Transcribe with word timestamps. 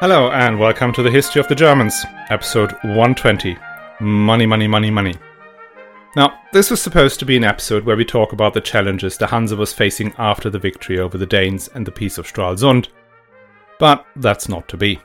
Hello, 0.00 0.32
and 0.32 0.58
welcome 0.58 0.92
to 0.92 1.04
the 1.04 1.10
History 1.10 1.40
of 1.40 1.46
the 1.46 1.54
Germans, 1.54 2.04
episode 2.28 2.72
120 2.82 3.56
Money, 4.00 4.44
Money, 4.44 4.66
Money, 4.66 4.90
Money. 4.90 5.14
Now, 6.16 6.40
this 6.52 6.68
was 6.68 6.82
supposed 6.82 7.20
to 7.20 7.24
be 7.24 7.36
an 7.36 7.44
episode 7.44 7.84
where 7.84 7.96
we 7.96 8.04
talk 8.04 8.32
about 8.32 8.54
the 8.54 8.60
challenges 8.60 9.16
the 9.16 9.28
Hanse 9.28 9.56
was 9.56 9.72
facing 9.72 10.12
after 10.18 10.50
the 10.50 10.58
victory 10.58 10.98
over 10.98 11.16
the 11.16 11.24
Danes 11.24 11.68
and 11.74 11.86
the 11.86 11.92
Peace 11.92 12.18
of 12.18 12.26
Stralsund, 12.26 12.88
but 13.78 14.04
that's 14.16 14.48
not 14.48 14.66
to 14.70 14.76
be. 14.76 14.98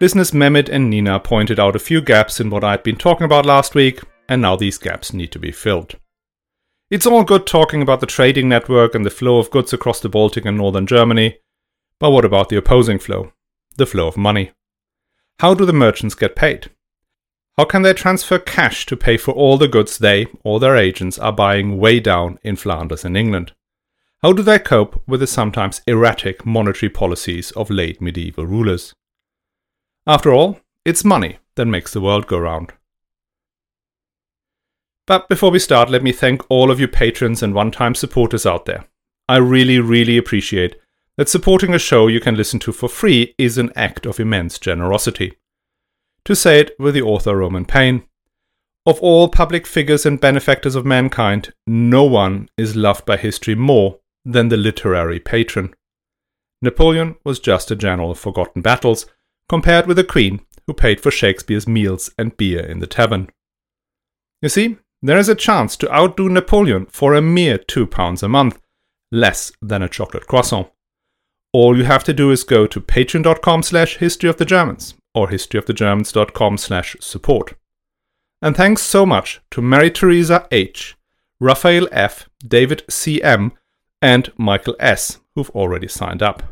Listeners 0.00 0.30
Mehmet 0.30 0.68
and 0.68 0.88
Nina 0.88 1.18
pointed 1.18 1.58
out 1.58 1.74
a 1.74 1.80
few 1.80 2.00
gaps 2.00 2.38
in 2.38 2.50
what 2.50 2.62
I'd 2.62 2.84
been 2.84 2.96
talking 2.96 3.24
about 3.24 3.44
last 3.44 3.74
week, 3.74 4.00
and 4.28 4.40
now 4.40 4.54
these 4.54 4.78
gaps 4.78 5.12
need 5.12 5.32
to 5.32 5.40
be 5.40 5.50
filled. 5.50 5.96
It's 6.88 7.06
all 7.06 7.24
good 7.24 7.48
talking 7.48 7.82
about 7.82 7.98
the 7.98 8.06
trading 8.06 8.48
network 8.48 8.94
and 8.94 9.04
the 9.04 9.10
flow 9.10 9.38
of 9.38 9.50
goods 9.50 9.72
across 9.72 9.98
the 9.98 10.08
Baltic 10.08 10.44
and 10.44 10.56
northern 10.56 10.86
Germany, 10.86 11.38
but 11.98 12.12
what 12.12 12.24
about 12.24 12.48
the 12.48 12.56
opposing 12.56 13.00
flow? 13.00 13.32
The 13.76 13.86
flow 13.86 14.06
of 14.06 14.16
money. 14.16 14.52
How 15.40 15.54
do 15.54 15.64
the 15.64 15.72
merchants 15.72 16.14
get 16.14 16.36
paid? 16.36 16.70
How 17.56 17.64
can 17.64 17.82
they 17.82 17.92
transfer 17.92 18.38
cash 18.38 18.84
to 18.86 18.96
pay 18.96 19.16
for 19.16 19.32
all 19.32 19.58
the 19.58 19.68
goods 19.68 19.98
they 19.98 20.26
or 20.42 20.58
their 20.58 20.76
agents 20.76 21.18
are 21.18 21.32
buying 21.32 21.78
way 21.78 22.00
down 22.00 22.38
in 22.42 22.56
Flanders 22.56 23.04
and 23.04 23.16
England? 23.16 23.52
How 24.22 24.32
do 24.32 24.42
they 24.42 24.58
cope 24.58 25.02
with 25.06 25.20
the 25.20 25.26
sometimes 25.26 25.82
erratic 25.86 26.44
monetary 26.46 26.90
policies 26.90 27.50
of 27.52 27.70
late 27.70 28.00
medieval 28.00 28.46
rulers? 28.46 28.94
After 30.06 30.32
all, 30.32 30.60
it's 30.84 31.04
money 31.04 31.38
that 31.54 31.66
makes 31.66 31.92
the 31.92 32.00
world 32.00 32.26
go 32.26 32.38
round. 32.38 32.72
But 35.06 35.28
before 35.28 35.50
we 35.50 35.58
start, 35.58 35.90
let 35.90 36.02
me 36.02 36.12
thank 36.12 36.42
all 36.48 36.70
of 36.70 36.80
you 36.80 36.88
patrons 36.88 37.42
and 37.42 37.54
one 37.54 37.70
time 37.70 37.94
supporters 37.94 38.46
out 38.46 38.64
there. 38.64 38.86
I 39.28 39.36
really, 39.36 39.78
really 39.78 40.16
appreciate 40.16 40.76
that 41.16 41.28
supporting 41.28 41.72
a 41.74 41.78
show 41.78 42.08
you 42.08 42.20
can 42.20 42.36
listen 42.36 42.58
to 42.60 42.72
for 42.72 42.88
free 42.88 43.34
is 43.38 43.56
an 43.56 43.72
act 43.76 44.04
of 44.06 44.18
immense 44.18 44.58
generosity. 44.58 45.34
To 46.24 46.34
say 46.34 46.60
it 46.60 46.74
with 46.78 46.94
the 46.94 47.02
author 47.02 47.36
Roman 47.36 47.64
Payne, 47.64 48.04
of 48.86 49.00
all 49.00 49.28
public 49.28 49.66
figures 49.66 50.04
and 50.04 50.20
benefactors 50.20 50.74
of 50.74 50.84
mankind, 50.84 51.52
no 51.66 52.04
one 52.04 52.48
is 52.58 52.76
loved 52.76 53.06
by 53.06 53.16
history 53.16 53.54
more 53.54 54.00
than 54.24 54.48
the 54.48 54.56
literary 54.56 55.20
patron. 55.20 55.74
Napoleon 56.60 57.16
was 57.24 57.40
just 57.40 57.70
a 57.70 57.76
general 57.76 58.10
of 58.10 58.18
forgotten 58.18 58.60
battles, 58.60 59.06
compared 59.48 59.86
with 59.86 59.98
a 59.98 60.04
queen 60.04 60.40
who 60.66 60.74
paid 60.74 61.00
for 61.00 61.10
Shakespeare's 61.10 61.68
meals 61.68 62.10
and 62.18 62.36
beer 62.36 62.60
in 62.60 62.80
the 62.80 62.86
tavern. 62.86 63.28
You 64.42 64.48
see, 64.48 64.78
there 65.02 65.18
is 65.18 65.28
a 65.28 65.34
chance 65.34 65.76
to 65.76 65.94
outdo 65.94 66.28
Napoleon 66.28 66.86
for 66.86 67.14
a 67.14 67.22
mere 67.22 67.58
two 67.58 67.86
pounds 67.86 68.22
a 68.22 68.28
month, 68.28 68.58
less 69.12 69.52
than 69.62 69.82
a 69.82 69.88
chocolate 69.88 70.26
croissant 70.26 70.68
all 71.54 71.78
you 71.78 71.84
have 71.84 72.02
to 72.02 72.12
do 72.12 72.32
is 72.32 72.42
go 72.42 72.66
to 72.66 72.80
patreon.com 72.80 73.62
slash 73.62 73.98
history 73.98 74.28
or 74.28 75.28
historyofthegermans.com 75.28 76.58
slash 76.58 76.96
support. 77.00 77.54
And 78.42 78.56
thanks 78.56 78.82
so 78.82 79.06
much 79.06 79.40
to 79.52 79.62
Mary 79.62 79.90
Teresa 79.90 80.48
H., 80.50 80.96
Raphael 81.38 81.88
F., 81.92 82.28
David 82.46 82.82
C.M., 82.90 83.52
and 84.02 84.32
Michael 84.36 84.74
S., 84.80 85.20
who've 85.36 85.50
already 85.50 85.86
signed 85.86 86.24
up. 86.24 86.42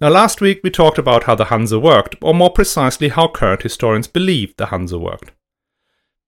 Now, 0.00 0.10
last 0.10 0.40
week 0.40 0.60
we 0.62 0.70
talked 0.70 0.98
about 0.98 1.24
how 1.24 1.34
the 1.34 1.46
Hanse 1.46 1.80
worked, 1.80 2.14
or 2.22 2.32
more 2.32 2.50
precisely, 2.50 3.08
how 3.08 3.26
current 3.26 3.62
historians 3.62 4.06
believe 4.06 4.56
the 4.56 4.66
Hanse 4.66 4.92
worked. 4.92 5.32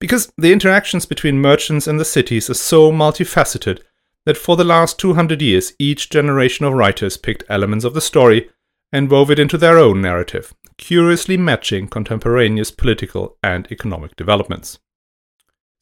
Because 0.01 0.33
the 0.37 0.53
interactions 0.53 1.07
between 1.07 1.41
merchants 1.41 1.87
and 1.87 2.01
the 2.01 2.05
cities 2.05 2.51
are 2.51 2.55
so 2.55 2.91
multifaceted 2.91 3.83
that 4.27 4.37
for 4.37 4.57
the 4.57 4.65
last 4.65 4.99
200 4.99 5.43
years 5.43 5.73
each 5.79 6.11
generation 6.11 6.65
of 6.65 6.73
writers 6.73 7.17
picked 7.17 7.45
elements 7.49 7.85
of 7.85 7.95
the 7.95 8.01
story 8.01 8.51
and 8.93 9.11
wove 9.11 9.31
it 9.31 9.39
into 9.39 9.59
their 9.59 9.77
own 9.77 10.01
narrative, 10.01 10.55
curiously 10.79 11.37
matching 11.37 11.89
contemporaneous 11.89 12.71
political 12.71 13.37
and 13.43 13.71
economic 13.71 14.15
developments. 14.17 14.79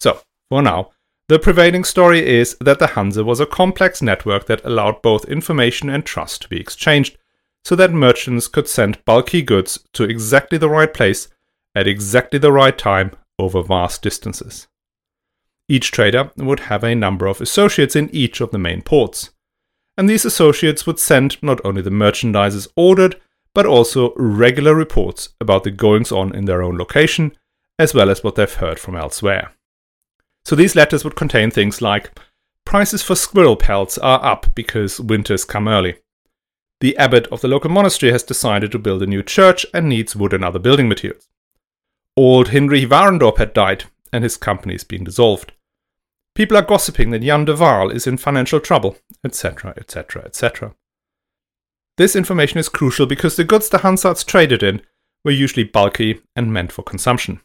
So, 0.00 0.20
for 0.48 0.62
now, 0.62 0.90
the 1.28 1.38
prevailing 1.38 1.84
story 1.84 2.26
is 2.26 2.56
that 2.60 2.78
the 2.78 2.88
Hanse 2.88 3.22
was 3.24 3.38
a 3.38 3.46
complex 3.46 4.02
network 4.02 4.46
that 4.46 4.64
allowed 4.64 5.02
both 5.02 5.24
information 5.26 5.88
and 5.88 6.04
trust 6.04 6.42
to 6.42 6.48
be 6.48 6.60
exchanged, 6.60 7.16
so 7.64 7.76
that 7.76 7.92
merchants 7.92 8.48
could 8.48 8.68
send 8.68 9.04
bulky 9.04 9.40
goods 9.40 9.78
to 9.92 10.04
exactly 10.04 10.58
the 10.58 10.68
right 10.68 10.92
place 10.92 11.28
at 11.74 11.86
exactly 11.86 12.38
the 12.38 12.52
right 12.52 12.76
time 12.76 13.12
over 13.38 13.62
vast 13.62 14.02
distances. 14.02 14.66
Each 15.72 15.90
trader 15.90 16.30
would 16.36 16.60
have 16.60 16.84
a 16.84 16.94
number 16.94 17.26
of 17.26 17.40
associates 17.40 17.96
in 17.96 18.14
each 18.14 18.42
of 18.42 18.50
the 18.50 18.58
main 18.58 18.82
ports. 18.82 19.30
And 19.96 20.06
these 20.06 20.26
associates 20.26 20.86
would 20.86 20.98
send 20.98 21.42
not 21.42 21.62
only 21.64 21.80
the 21.80 21.88
merchandises 21.88 22.68
ordered, 22.76 23.18
but 23.54 23.64
also 23.64 24.12
regular 24.16 24.74
reports 24.74 25.30
about 25.40 25.64
the 25.64 25.70
goings 25.70 26.12
on 26.12 26.34
in 26.34 26.44
their 26.44 26.62
own 26.62 26.76
location, 26.76 27.34
as 27.78 27.94
well 27.94 28.10
as 28.10 28.22
what 28.22 28.34
they've 28.34 28.52
heard 28.52 28.78
from 28.78 28.96
elsewhere. 28.96 29.52
So 30.44 30.54
these 30.54 30.76
letters 30.76 31.04
would 31.04 31.16
contain 31.16 31.50
things 31.50 31.80
like 31.80 32.10
Prices 32.66 33.02
for 33.02 33.14
squirrel 33.14 33.56
pelts 33.56 33.96
are 33.96 34.22
up 34.22 34.54
because 34.54 35.00
winters 35.00 35.46
come 35.46 35.68
early. 35.68 35.96
The 36.82 36.98
abbot 36.98 37.28
of 37.28 37.40
the 37.40 37.48
local 37.48 37.70
monastery 37.70 38.12
has 38.12 38.22
decided 38.22 38.72
to 38.72 38.78
build 38.78 39.02
a 39.02 39.06
new 39.06 39.22
church 39.22 39.64
and 39.72 39.88
needs 39.88 40.14
wood 40.14 40.34
and 40.34 40.44
other 40.44 40.58
building 40.58 40.86
materials. 40.86 41.28
Old 42.14 42.48
Hinrich 42.48 42.88
Warendorp 42.88 43.38
had 43.38 43.54
died, 43.54 43.84
and 44.12 44.22
his 44.22 44.36
company 44.36 44.74
is 44.74 44.84
being 44.84 45.04
dissolved. 45.04 45.52
People 46.34 46.56
are 46.56 46.62
gossiping 46.62 47.10
that 47.10 47.22
Jan 47.22 47.44
de 47.44 47.54
Waal 47.54 47.90
is 47.90 48.06
in 48.06 48.16
financial 48.16 48.60
trouble, 48.60 48.96
etc., 49.24 49.74
etc., 49.76 50.24
etc. 50.24 50.74
This 51.98 52.16
information 52.16 52.58
is 52.58 52.70
crucial 52.70 53.06
because 53.06 53.36
the 53.36 53.44
goods 53.44 53.68
the 53.68 53.78
Hansards 53.78 54.24
traded 54.24 54.62
in 54.62 54.80
were 55.24 55.30
usually 55.30 55.64
bulky 55.64 56.22
and 56.34 56.52
meant 56.52 56.72
for 56.72 56.82
consumption. 56.82 57.40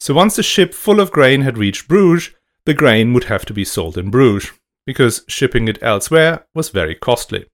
So 0.00 0.12
once 0.12 0.36
a 0.38 0.42
ship 0.42 0.74
full 0.74 1.00
of 1.00 1.12
grain 1.12 1.42
had 1.42 1.56
reached 1.56 1.88
Bruges, 1.88 2.34
the 2.66 2.74
grain 2.74 3.12
would 3.12 3.24
have 3.24 3.44
to 3.46 3.54
be 3.54 3.64
sold 3.64 3.96
in 3.96 4.10
Bruges, 4.10 4.50
because 4.86 5.24
shipping 5.28 5.68
it 5.68 5.78
elsewhere 5.82 6.46
was 6.54 6.70
very 6.70 6.94
costly. 6.94 7.46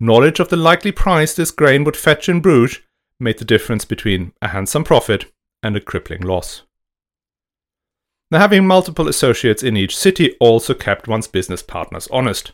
Knowledge 0.00 0.40
of 0.40 0.48
the 0.48 0.56
likely 0.56 0.92
price 0.92 1.34
this 1.34 1.50
grain 1.50 1.84
would 1.84 1.96
fetch 1.96 2.28
in 2.28 2.40
Bruges 2.40 2.80
made 3.20 3.38
the 3.38 3.44
difference 3.44 3.84
between 3.84 4.32
a 4.42 4.48
handsome 4.48 4.84
profit 4.84 5.32
and 5.62 5.76
a 5.76 5.80
crippling 5.80 6.20
loss. 6.20 6.62
Now, 8.30 8.40
having 8.40 8.66
multiple 8.66 9.08
associates 9.08 9.62
in 9.62 9.76
each 9.76 9.96
city 9.96 10.36
also 10.40 10.74
kept 10.74 11.06
one's 11.06 11.28
business 11.28 11.62
partners 11.62 12.08
honest. 12.10 12.52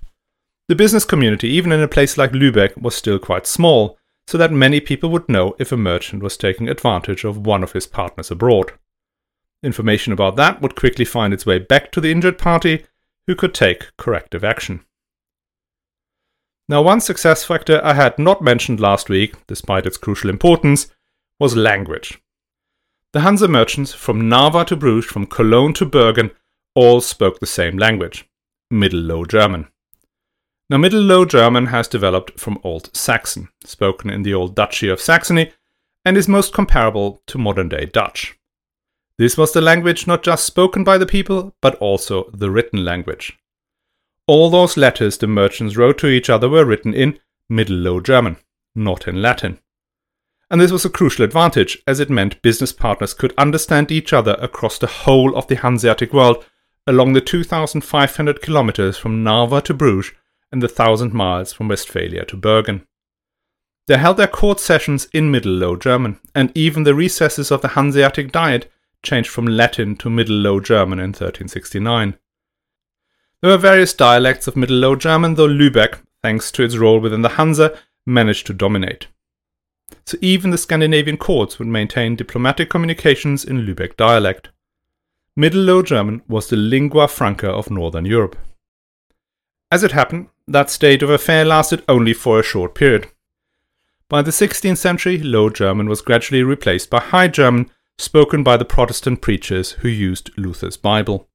The 0.68 0.76
business 0.76 1.04
community, 1.04 1.48
even 1.48 1.72
in 1.72 1.80
a 1.80 1.88
place 1.88 2.18
like 2.18 2.32
Lübeck, 2.32 2.80
was 2.80 2.94
still 2.94 3.18
quite 3.18 3.46
small, 3.46 3.98
so 4.26 4.38
that 4.38 4.52
many 4.52 4.80
people 4.80 5.10
would 5.10 5.28
know 5.28 5.56
if 5.58 5.72
a 5.72 5.76
merchant 5.76 6.22
was 6.22 6.36
taking 6.36 6.68
advantage 6.68 7.24
of 7.24 7.46
one 7.46 7.62
of 7.62 7.72
his 7.72 7.86
partners 7.86 8.30
abroad. 8.30 8.72
Information 9.62 10.12
about 10.12 10.36
that 10.36 10.60
would 10.60 10.76
quickly 10.76 11.04
find 11.04 11.32
its 11.32 11.46
way 11.46 11.58
back 11.58 11.90
to 11.92 12.00
the 12.00 12.10
injured 12.10 12.38
party, 12.38 12.84
who 13.26 13.34
could 13.34 13.54
take 13.54 13.96
corrective 13.96 14.44
action. 14.44 14.84
Now, 16.68 16.82
one 16.82 17.00
success 17.00 17.44
factor 17.44 17.80
I 17.84 17.94
had 17.94 18.18
not 18.18 18.42
mentioned 18.42 18.80
last 18.80 19.08
week, 19.08 19.34
despite 19.46 19.86
its 19.86 19.96
crucial 19.96 20.30
importance, 20.30 20.88
was 21.38 21.56
language. 21.56 22.21
The 23.12 23.20
Hanse 23.20 23.46
merchants 23.46 23.92
from 23.92 24.26
Narva 24.26 24.64
to 24.64 24.74
Bruges, 24.74 25.04
from 25.04 25.26
Cologne 25.26 25.74
to 25.74 25.84
Bergen, 25.84 26.30
all 26.74 27.02
spoke 27.02 27.40
the 27.40 27.46
same 27.46 27.76
language 27.76 28.26
Middle 28.70 29.00
Low 29.00 29.26
German. 29.26 29.68
Now, 30.70 30.78
Middle 30.78 31.02
Low 31.02 31.26
German 31.26 31.66
has 31.66 31.88
developed 31.88 32.40
from 32.40 32.58
Old 32.64 32.88
Saxon, 32.96 33.50
spoken 33.64 34.08
in 34.08 34.22
the 34.22 34.32
Old 34.32 34.54
Duchy 34.54 34.88
of 34.88 34.98
Saxony, 34.98 35.52
and 36.06 36.16
is 36.16 36.26
most 36.26 36.54
comparable 36.54 37.20
to 37.26 37.36
modern 37.36 37.68
day 37.68 37.84
Dutch. 37.84 38.38
This 39.18 39.36
was 39.36 39.52
the 39.52 39.60
language 39.60 40.06
not 40.06 40.22
just 40.22 40.46
spoken 40.46 40.82
by 40.82 40.96
the 40.96 41.04
people, 41.04 41.54
but 41.60 41.74
also 41.74 42.30
the 42.32 42.50
written 42.50 42.82
language. 42.82 43.38
All 44.26 44.48
those 44.48 44.78
letters 44.78 45.19
the 45.19 45.26
merchants 45.26 45.76
wrote 45.76 45.98
to 45.98 46.06
each 46.06 46.31
other 46.31 46.48
were 46.48 46.64
written 46.64 46.94
in 46.94 47.19
Middle 47.50 47.76
Low 47.76 48.00
German, 48.00 48.38
not 48.75 49.06
in 49.06 49.20
Latin 49.20 49.58
and 50.52 50.60
this 50.60 50.70
was 50.70 50.84
a 50.84 50.90
crucial 50.90 51.25
advantage 51.25 51.82
as 51.87 51.99
it 51.99 52.10
meant 52.10 52.43
business 52.43 52.75
partners 52.75 53.14
could 53.14 53.32
understand 53.38 53.90
each 53.90 54.12
other 54.12 54.37
across 54.38 54.76
the 54.76 54.87
whole 54.87 55.34
of 55.34 55.46
the 55.46 55.56
Hanseatic 55.56 56.12
world 56.12 56.44
along 56.87 57.14
the 57.14 57.22
2,500 57.22 58.43
kilometers 58.43 58.99
from 58.99 59.25
Narva 59.25 59.62
to 59.62 59.72
Bruges 59.72 60.12
and 60.52 60.62
the 60.62 60.66
1,000 60.66 61.14
miles 61.14 61.54
from 61.54 61.69
Westphalia 61.69 62.26
to 62.26 62.37
Bergen. 62.37 62.87
They 63.87 63.96
held 63.96 64.19
their 64.19 64.26
court 64.26 64.60
sessions 64.60 65.08
in 65.14 65.31
Middle 65.31 65.52
Low 65.54 65.75
German, 65.75 66.20
and 66.34 66.52
even 66.54 66.82
the 66.82 66.94
recesses 66.94 67.50
of 67.50 67.62
the 67.62 67.69
Hanseatic 67.69 68.31
Diet 68.31 68.70
changed 69.02 69.31
from 69.31 69.46
Latin 69.46 69.96
to 69.96 70.10
Middle 70.10 70.37
Low 70.37 70.60
German 70.60 70.99
in 70.99 71.10
1369. 71.10 72.19
There 73.40 73.50
were 73.50 73.56
various 73.56 73.94
dialects 73.94 74.46
of 74.46 74.56
Middle 74.56 74.76
Low 74.76 74.96
German, 74.96 75.34
though 75.34 75.49
Lübeck, 75.49 76.00
thanks 76.20 76.52
to 76.52 76.62
its 76.62 76.76
role 76.76 77.00
within 77.00 77.22
the 77.22 77.31
Hanse, 77.31 77.75
managed 78.04 78.46
to 78.49 78.52
dominate 78.52 79.06
so 80.04 80.18
even 80.20 80.50
the 80.50 80.58
Scandinavian 80.58 81.16
courts 81.16 81.58
would 81.58 81.68
maintain 81.68 82.16
diplomatic 82.16 82.70
communications 82.70 83.44
in 83.44 83.66
Lübeck 83.66 83.96
dialect. 83.96 84.50
Middle 85.36 85.62
Low 85.62 85.82
German 85.82 86.22
was 86.28 86.48
the 86.48 86.56
lingua 86.56 87.08
franca 87.08 87.48
of 87.48 87.70
Northern 87.70 88.04
Europe. 88.04 88.36
As 89.70 89.82
it 89.82 89.92
happened, 89.92 90.28
that 90.46 90.68
state 90.68 91.02
of 91.02 91.08
affair 91.08 91.44
lasted 91.44 91.82
only 91.88 92.12
for 92.12 92.38
a 92.38 92.42
short 92.42 92.74
period. 92.74 93.08
By 94.08 94.20
the 94.20 94.30
16th 94.30 94.76
century, 94.76 95.16
Low 95.18 95.48
German 95.48 95.88
was 95.88 96.02
gradually 96.02 96.42
replaced 96.42 96.90
by 96.90 97.00
High 97.00 97.28
German, 97.28 97.70
spoken 97.96 98.42
by 98.42 98.58
the 98.58 98.66
Protestant 98.66 99.22
preachers 99.22 99.72
who 99.72 99.88
used 99.88 100.30
Luther's 100.36 100.76
Bible. 100.76 101.28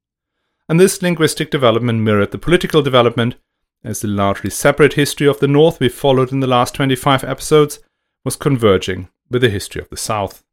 And 0.69 0.79
this 0.79 1.01
linguistic 1.01 1.49
development 1.49 2.01
mirrored 2.01 2.31
the 2.31 2.37
political 2.37 2.83
development, 2.83 3.35
as 3.83 4.01
the 4.01 4.07
largely 4.07 4.51
separate 4.51 4.93
history 4.93 5.27
of 5.27 5.39
the 5.39 5.47
North 5.47 5.79
we 5.79 5.89
followed 5.89 6.31
in 6.31 6.39
the 6.39 6.45
last 6.45 6.75
25 6.75 7.23
episodes 7.23 7.79
was 8.23 8.35
converging 8.35 9.09
with 9.29 9.41
the 9.41 9.49
history 9.49 9.81
of 9.81 9.89
the 9.89 9.97
South. 9.97 10.43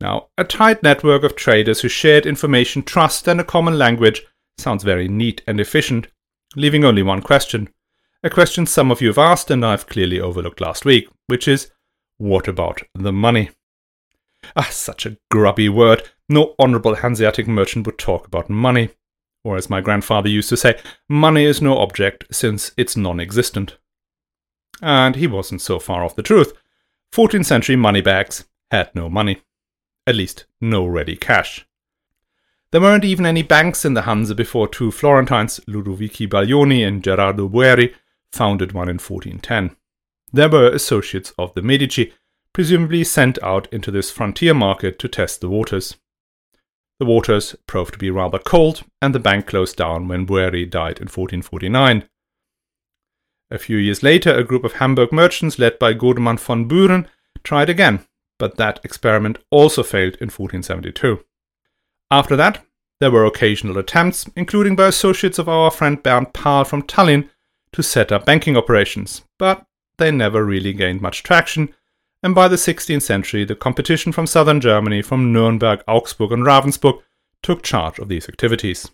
Now, 0.00 0.28
a 0.36 0.44
tight 0.44 0.82
network 0.82 1.22
of 1.22 1.36
traders 1.36 1.80
who 1.80 1.88
shared 1.88 2.26
information, 2.26 2.82
trust, 2.82 3.26
and 3.26 3.40
a 3.40 3.44
common 3.44 3.78
language 3.78 4.26
sounds 4.58 4.84
very 4.84 5.08
neat 5.08 5.42
and 5.46 5.58
efficient, 5.60 6.08
leaving 6.54 6.84
only 6.84 7.02
one 7.02 7.22
question. 7.22 7.68
A 8.22 8.30
question 8.30 8.66
some 8.66 8.90
of 8.90 9.00
you 9.00 9.08
have 9.08 9.18
asked 9.18 9.50
and 9.50 9.64
I've 9.64 9.86
clearly 9.86 10.20
overlooked 10.20 10.60
last 10.60 10.84
week, 10.84 11.08
which 11.28 11.48
is 11.48 11.70
what 12.18 12.48
about 12.48 12.82
the 12.94 13.12
money? 13.12 13.50
Ah, 14.54 14.68
such 14.70 15.06
a 15.06 15.16
grubby 15.30 15.68
word. 15.68 16.08
No 16.28 16.54
honourable 16.58 16.96
Hanseatic 16.96 17.46
merchant 17.46 17.86
would 17.86 17.98
talk 17.98 18.26
about 18.26 18.50
money. 18.50 18.90
Or, 19.44 19.56
as 19.56 19.70
my 19.70 19.80
grandfather 19.80 20.28
used 20.28 20.48
to 20.48 20.56
say, 20.56 20.78
money 21.08 21.44
is 21.44 21.62
no 21.62 21.78
object 21.78 22.24
since 22.32 22.72
it's 22.76 22.96
non 22.96 23.20
existent. 23.20 23.76
And 24.82 25.16
he 25.16 25.26
wasn't 25.26 25.62
so 25.62 25.78
far 25.78 26.04
off 26.04 26.16
the 26.16 26.22
truth. 26.22 26.52
14th 27.12 27.46
century 27.46 27.76
moneybags 27.76 28.44
had 28.70 28.94
no 28.94 29.08
money. 29.08 29.42
At 30.06 30.16
least, 30.16 30.46
no 30.60 30.86
ready 30.86 31.16
cash. 31.16 31.66
There 32.72 32.80
weren't 32.80 33.04
even 33.04 33.26
any 33.26 33.42
banks 33.42 33.84
in 33.84 33.94
the 33.94 34.02
Hanse 34.02 34.34
before 34.34 34.68
two 34.68 34.90
Florentines, 34.90 35.60
Ludovici 35.66 36.28
Baglioni 36.28 36.86
and 36.86 37.02
Gerardo 37.02 37.48
Bueri, 37.48 37.94
founded 38.32 38.72
one 38.72 38.88
in 38.88 38.98
1410. 38.98 39.76
They 40.32 40.46
were 40.48 40.70
associates 40.70 41.32
of 41.38 41.54
the 41.54 41.62
Medici, 41.62 42.12
presumably 42.52 43.04
sent 43.04 43.42
out 43.42 43.72
into 43.72 43.90
this 43.90 44.10
frontier 44.10 44.52
market 44.52 44.98
to 44.98 45.08
test 45.08 45.40
the 45.40 45.48
waters. 45.48 45.96
The 46.98 47.06
waters 47.06 47.54
proved 47.66 47.94
to 47.94 47.98
be 47.98 48.10
rather 48.10 48.38
cold, 48.38 48.82
and 49.00 49.14
the 49.14 49.20
bank 49.20 49.46
closed 49.46 49.76
down 49.76 50.08
when 50.08 50.26
Bueri 50.26 50.64
died 50.64 50.98
in 50.98 51.08
1449. 51.08 52.08
A 53.50 53.58
few 53.58 53.76
years 53.76 54.02
later, 54.02 54.34
a 54.34 54.44
group 54.44 54.64
of 54.64 54.74
Hamburg 54.74 55.12
merchants 55.12 55.58
led 55.58 55.78
by 55.78 55.94
Godemann 55.94 56.38
von 56.38 56.66
Buren 56.66 57.08
tried 57.44 57.70
again, 57.70 58.04
but 58.38 58.56
that 58.56 58.80
experiment 58.82 59.38
also 59.50 59.82
failed 59.82 60.14
in 60.14 60.28
1472. 60.28 61.20
After 62.10 62.36
that, 62.36 62.64
there 62.98 63.10
were 63.10 63.24
occasional 63.24 63.78
attempts, 63.78 64.28
including 64.34 64.74
by 64.74 64.86
associates 64.86 65.38
of 65.38 65.48
our 65.48 65.70
friend 65.70 66.02
Bernd 66.02 66.32
Pahl 66.32 66.64
from 66.64 66.82
Tallinn, 66.82 67.28
to 67.72 67.82
set 67.82 68.10
up 68.10 68.24
banking 68.24 68.56
operations, 68.56 69.22
but 69.38 69.66
they 69.98 70.10
never 70.10 70.44
really 70.44 70.72
gained 70.72 71.00
much 71.00 71.22
traction, 71.22 71.72
and 72.22 72.34
by 72.34 72.48
the 72.48 72.56
16th 72.56 73.02
century, 73.02 73.44
the 73.44 73.54
competition 73.54 74.12
from 74.12 74.26
southern 74.26 74.60
Germany, 74.60 75.02
from 75.02 75.32
Nuremberg, 75.32 75.82
Augsburg, 75.86 76.32
and 76.32 76.44
Ravensburg, 76.44 77.00
took 77.42 77.62
charge 77.62 77.98
of 77.98 78.08
these 78.08 78.28
activities. 78.28 78.90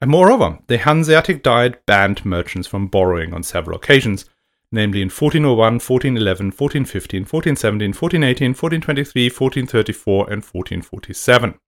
And 0.00 0.10
moreover, 0.10 0.58
the 0.68 0.78
Hanseatic 0.78 1.42
Diet 1.42 1.84
banned 1.84 2.24
merchants 2.24 2.68
from 2.68 2.86
borrowing 2.86 3.34
on 3.34 3.42
several 3.42 3.76
occasions, 3.76 4.24
namely 4.70 5.02
in 5.02 5.08
1401, 5.08 5.56
1411, 5.56 6.46
1415, 6.46 7.22
1417, 7.22 7.88
1418, 7.88 8.50
1423, 8.50 9.24
1434, 9.26 10.24
and 10.30 10.42
1447. 10.44 11.58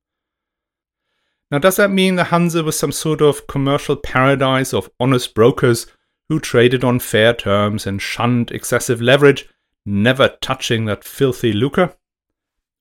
Now, 1.50 1.58
does 1.58 1.76
that 1.76 1.90
mean 1.90 2.14
the 2.14 2.24
Hanse 2.24 2.62
was 2.62 2.78
some 2.78 2.92
sort 2.92 3.20
of 3.20 3.48
commercial 3.48 3.96
paradise 3.96 4.72
of 4.72 4.90
honest 5.00 5.34
brokers 5.34 5.88
who 6.28 6.38
traded 6.38 6.84
on 6.84 7.00
fair 7.00 7.34
terms 7.34 7.88
and 7.88 8.00
shunned 8.00 8.52
excessive 8.52 9.02
leverage, 9.02 9.48
never 9.84 10.36
touching 10.40 10.84
that 10.84 11.02
filthy 11.02 11.52
lucre? 11.52 11.96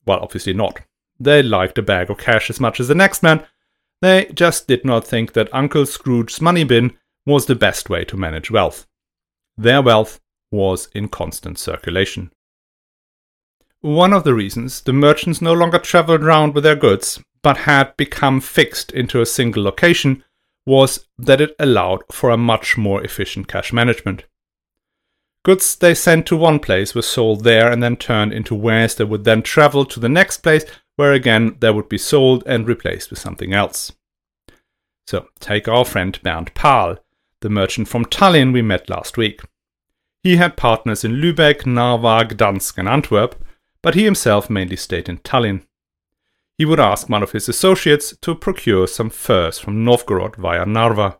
Well, 0.06 0.20
obviously 0.22 0.54
not. 0.54 0.82
They 1.20 1.42
liked 1.42 1.80
a 1.80 1.82
bag 1.82 2.12
of 2.12 2.20
cash 2.20 2.52
as 2.52 2.60
much 2.60 2.80
as 2.80 2.88
the 2.88 2.96
next 2.96 3.24
man. 3.24 3.44
They 4.02 4.26
just 4.34 4.68
did 4.68 4.86
not 4.86 5.06
think 5.06 5.34
that 5.34 5.54
Uncle 5.54 5.86
Scrooge's 5.86 6.42
money 6.42 6.64
bin 6.64 6.98
was 7.26 7.46
the 7.46 7.56
best 7.56 7.90
way 7.90 8.06
to 8.06 8.18
manage 8.18 8.50
wealth. 8.50 8.88
Their 9.58 9.82
wealth 9.82 10.20
was 10.52 10.88
in 10.94 11.10
constant 11.10 11.60
circulation. 11.60 12.32
One 13.82 14.14
of 14.14 14.24
the 14.24 14.34
reasons 14.34 14.82
the 14.82 14.94
merchants 14.94 15.42
no 15.42 15.54
longer 15.54 15.80
traveled 15.80 16.24
round 16.24 16.54
with 16.54 16.64
their 16.64 16.76
goods 16.76 17.22
but 17.42 17.58
had 17.58 17.96
become 17.96 18.42
fixed 18.42 18.92
into 18.92 19.22
a 19.22 19.26
single 19.26 19.64
location 19.64 20.24
was 20.66 21.08
that 21.18 21.42
it 21.42 21.56
allowed 21.60 22.04
for 22.12 22.30
a 22.30 22.38
much 22.38 22.78
more 22.78 23.04
efficient 23.04 23.48
cash 23.48 23.72
management. 23.72 24.26
Goods 25.46 25.76
they 25.76 25.96
sent 25.96 26.26
to 26.28 26.36
one 26.36 26.60
place 26.60 26.94
were 26.94 27.02
sold 27.02 27.44
there 27.44 27.72
and 27.72 27.82
then 27.82 27.96
turned 27.96 28.34
into 28.34 28.54
wares 28.54 28.96
that 28.96 29.08
would 29.08 29.24
then 29.24 29.42
travel 29.42 29.86
to 29.86 30.00
the 30.00 30.10
next 30.10 30.38
place 30.38 30.66
where 31.00 31.14
again 31.14 31.56
they 31.60 31.72
would 31.72 31.88
be 31.88 31.98
sold 31.98 32.44
and 32.46 32.68
replaced 32.68 33.10
with 33.10 33.20
something 33.20 33.54
else. 33.54 33.94
So, 35.08 35.28
take 35.40 35.68
our 35.68 35.86
friend 35.86 36.20
Bernd 36.22 36.54
Pahl, 36.54 36.98
the 37.40 37.50
merchant 37.50 37.88
from 37.88 38.06
Tallinn 38.06 38.52
we 38.54 38.62
met 38.62 38.90
last 38.90 39.18
week. 39.18 39.42
He 40.22 40.36
had 40.36 40.58
partners 40.58 41.04
in 41.04 41.14
Lübeck, 41.14 41.66
Narva, 41.66 42.26
Gdansk, 42.26 42.78
and 42.78 42.90
Antwerp, 42.90 43.36
but 43.82 43.96
he 43.96 44.04
himself 44.04 44.50
mainly 44.50 44.76
stayed 44.76 45.08
in 45.08 45.20
Tallinn 45.20 45.64
he 46.60 46.66
would 46.66 46.80
ask 46.80 47.08
one 47.08 47.24
of 47.24 47.32
his 47.32 47.48
associates 47.48 48.14
to 48.22 48.36
procure 48.36 48.86
some 48.86 49.10
furs 49.10 49.58
from 49.58 49.86
Novgorod 49.86 50.36
via 50.36 50.66
Narva. 50.66 51.18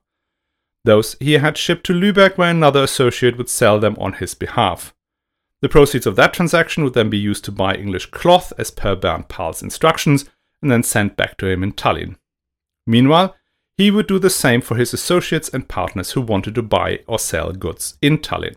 Those 0.84 1.16
he 1.22 1.34
had 1.34 1.58
shipped 1.58 1.86
to 1.86 1.94
Lübeck, 1.94 2.38
where 2.38 2.52
another 2.52 2.84
associate 2.84 3.38
would 3.38 3.50
sell 3.50 3.80
them 3.80 3.96
on 4.00 4.14
his 4.14 4.36
behalf. 4.36 4.94
The 5.62 5.70
proceeds 5.70 6.06
of 6.06 6.16
that 6.16 6.34
transaction 6.34 6.84
would 6.84 6.94
then 6.94 7.10
be 7.10 7.18
used 7.18 7.44
to 7.46 7.52
buy 7.52 7.76
English 7.76 8.08
cloth 8.08 8.54
as 8.58 8.72
per 8.72 8.96
Bernd 8.96 9.28
Pahl's 9.28 9.62
instructions 9.62 10.26
and 10.62 10.72
then 10.72 10.84
sent 10.84 11.18
back 11.18 11.38
to 11.38 11.48
him 11.48 11.64
in 11.64 11.74
Tallinn. 11.74 12.16
Meanwhile, 12.88 13.36
he 13.78 13.92
would 13.92 14.08
do 14.08 14.20
the 14.20 14.30
same 14.30 14.62
for 14.62 14.76
his 14.76 14.94
associates 14.94 15.50
and 15.50 15.68
partners 15.68 16.12
who 16.12 16.22
wanted 16.22 16.56
to 16.56 16.62
buy 16.62 17.00
or 17.08 17.20
sell 17.20 17.52
goods 17.52 17.98
in 18.02 18.18
Tallinn. 18.18 18.56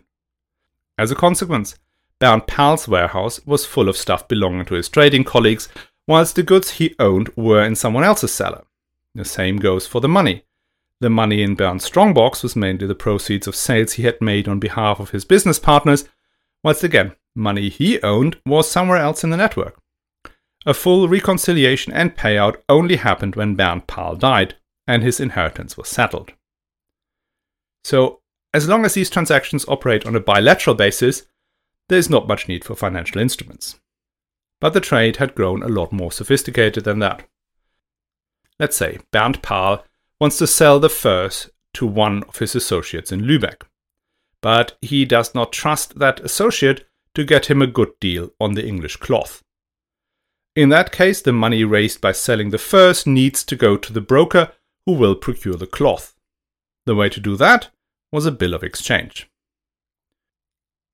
As 0.97 1.11
a 1.11 1.15
consequence, 1.15 1.77
Bernd 2.19 2.47
Pahl's 2.47 2.87
warehouse 2.87 3.45
was 3.45 3.65
full 3.65 3.89
of 3.89 3.97
stuff 3.97 4.27
belonging 4.27 4.65
to 4.65 4.75
his 4.75 4.89
trading 4.89 5.23
colleagues 5.23 5.69
whilst 6.07 6.35
the 6.35 6.43
goods 6.43 6.71
he 6.71 6.95
owned 6.99 7.29
were 7.35 7.63
in 7.63 7.75
someone 7.75 8.03
else's 8.03 8.33
cellar. 8.33 8.63
The 9.15 9.25
same 9.25 9.57
goes 9.57 9.87
for 9.87 10.01
the 10.01 10.09
money. 10.09 10.43
The 10.99 11.09
money 11.09 11.41
in 11.41 11.55
Bernd's 11.55 11.83
strongbox 11.83 12.43
was 12.43 12.55
mainly 12.55 12.87
the 12.87 12.95
proceeds 12.95 13.47
of 13.47 13.55
sales 13.55 13.93
he 13.93 14.03
had 14.03 14.21
made 14.21 14.47
on 14.47 14.59
behalf 14.59 14.99
of 14.99 15.11
his 15.11 15.25
business 15.25 15.59
partners, 15.59 16.07
whilst 16.63 16.83
again, 16.83 17.15
money 17.35 17.69
he 17.69 18.01
owned 18.01 18.37
was 18.45 18.69
somewhere 18.69 18.97
else 18.97 19.23
in 19.23 19.29
the 19.29 19.37
network. 19.37 19.79
A 20.65 20.73
full 20.73 21.07
reconciliation 21.07 21.91
and 21.93 22.15
payout 22.15 22.57
only 22.69 22.95
happened 22.95 23.35
when 23.35 23.55
Bernd 23.55 23.87
Pahl 23.87 24.15
died 24.15 24.55
and 24.87 25.03
his 25.03 25.19
inheritance 25.19 25.77
was 25.77 25.89
settled. 25.89 26.33
So, 27.83 28.21
as 28.53 28.67
long 28.67 28.85
as 28.85 28.93
these 28.93 29.09
transactions 29.09 29.65
operate 29.67 30.05
on 30.05 30.15
a 30.15 30.19
bilateral 30.19 30.75
basis, 30.75 31.23
there 31.89 31.97
is 31.97 32.09
not 32.09 32.27
much 32.27 32.47
need 32.47 32.63
for 32.63 32.75
financial 32.75 33.19
instruments 33.19 33.79
but 34.63 34.71
the 34.71 34.79
trade 34.79 35.17
had 35.17 35.35
grown 35.35 35.61
a 35.61 35.67
lot 35.67 35.91
more 35.91 36.09
sophisticated 36.09 36.85
than 36.85 36.99
that. 36.99 37.27
Let's 38.57 38.77
say 38.77 38.99
Bernd 39.11 39.41
Pahl 39.41 39.83
wants 40.21 40.37
to 40.37 40.47
sell 40.47 40.79
the 40.79 40.89
furs 40.89 41.49
to 41.73 41.85
one 41.85 42.23
of 42.29 42.37
his 42.37 42.55
associates 42.55 43.11
in 43.11 43.23
Lübeck, 43.23 43.63
but 44.43 44.77
he 44.81 45.05
does 45.05 45.33
not 45.33 45.53
trust 45.53 45.97
that 45.97 46.19
associate 46.19 46.85
to 47.15 47.23
get 47.23 47.45
him 47.45 47.61
a 47.61 47.67
good 47.67 47.97
deal 48.01 48.29
on 48.41 48.53
the 48.53 48.67
English 48.67 48.97
cloth. 48.97 49.41
In 50.55 50.69
that 50.69 50.91
case, 50.91 51.21
the 51.21 51.31
money 51.31 51.63
raised 51.63 52.01
by 52.01 52.11
selling 52.11 52.49
the 52.49 52.57
furs 52.57 53.07
needs 53.07 53.43
to 53.45 53.55
go 53.55 53.77
to 53.77 53.93
the 53.93 54.01
broker 54.01 54.51
who 54.85 54.93
will 54.93 55.15
procure 55.15 55.55
the 55.55 55.65
cloth. 55.65 56.13
The 56.85 56.93
way 56.93 57.07
to 57.09 57.21
do 57.21 57.37
that 57.37 57.69
was 58.11 58.25
a 58.25 58.31
bill 58.31 58.53
of 58.53 58.63
exchange. 58.63 59.29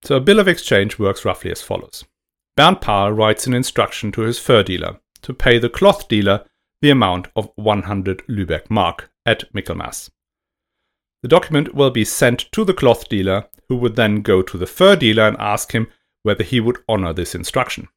So, 0.03 0.15
a 0.15 0.21
bill 0.21 0.39
of 0.39 0.47
exchange 0.47 0.99
works 0.99 1.25
roughly 1.25 1.51
as 1.51 1.61
follows 1.61 2.05
Bernd 2.55 2.81
Pahl 2.81 3.11
writes 3.11 3.47
an 3.47 3.53
instruction 3.53 4.11
to 4.11 4.21
his 4.21 4.37
fur 4.37 4.61
dealer 4.61 4.99
to 5.23 5.33
pay 5.33 5.57
the 5.57 5.69
cloth 5.69 6.07
dealer 6.07 6.45
the 6.81 6.91
amount 6.91 7.27
of 7.35 7.49
100 7.55 8.19
Lübeck 8.27 8.69
mark 8.69 9.11
at 9.25 9.43
Michaelmas. 9.53 10.11
The 11.21 11.29
document 11.29 11.75
will 11.75 11.91
be 11.91 12.05
sent 12.05 12.51
to 12.51 12.63
the 12.63 12.73
cloth 12.73 13.09
dealer, 13.09 13.47
who 13.67 13.75
would 13.77 13.95
then 13.95 14.21
go 14.21 14.41
to 14.41 14.57
the 14.57 14.65
fur 14.65 14.95
dealer 14.95 15.27
and 15.27 15.37
ask 15.37 15.73
him 15.73 15.87
whether 16.23 16.43
he 16.43 16.59
would 16.59 16.77
honor 16.87 17.13
this 17.13 17.35
instruction. 17.35 17.87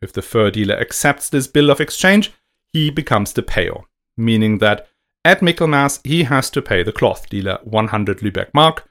If 0.00 0.12
the 0.12 0.22
fur 0.22 0.50
dealer 0.50 0.76
accepts 0.76 1.28
this 1.28 1.46
bill 1.46 1.70
of 1.70 1.80
exchange, 1.80 2.32
he 2.72 2.90
becomes 2.90 3.32
the 3.32 3.42
payer, 3.42 3.76
meaning 4.16 4.58
that 4.58 4.88
at 5.24 5.42
Michaelmas 5.42 6.00
he 6.04 6.24
has 6.24 6.50
to 6.50 6.62
pay 6.62 6.82
the 6.82 6.92
cloth 6.92 7.28
dealer 7.28 7.58
100 7.64 8.18
Lübeck 8.18 8.52
mark, 8.52 8.88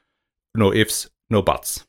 no 0.54 0.72
ifs, 0.72 1.10
no 1.28 1.42
buts. 1.42 1.84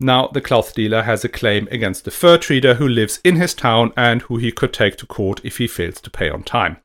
Now, 0.00 0.28
the 0.28 0.40
cloth 0.40 0.74
dealer 0.74 1.02
has 1.02 1.24
a 1.24 1.28
claim 1.28 1.66
against 1.70 2.04
the 2.04 2.12
fur 2.12 2.38
trader 2.38 2.74
who 2.74 2.88
lives 2.88 3.20
in 3.24 3.36
his 3.36 3.52
town 3.52 3.92
and 3.96 4.22
who 4.22 4.36
he 4.36 4.52
could 4.52 4.72
take 4.72 4.96
to 4.98 5.06
court 5.06 5.40
if 5.44 5.58
he 5.58 5.66
fails 5.66 6.00
to 6.02 6.10
pay 6.10 6.30
on 6.30 6.44
time. 6.44 6.78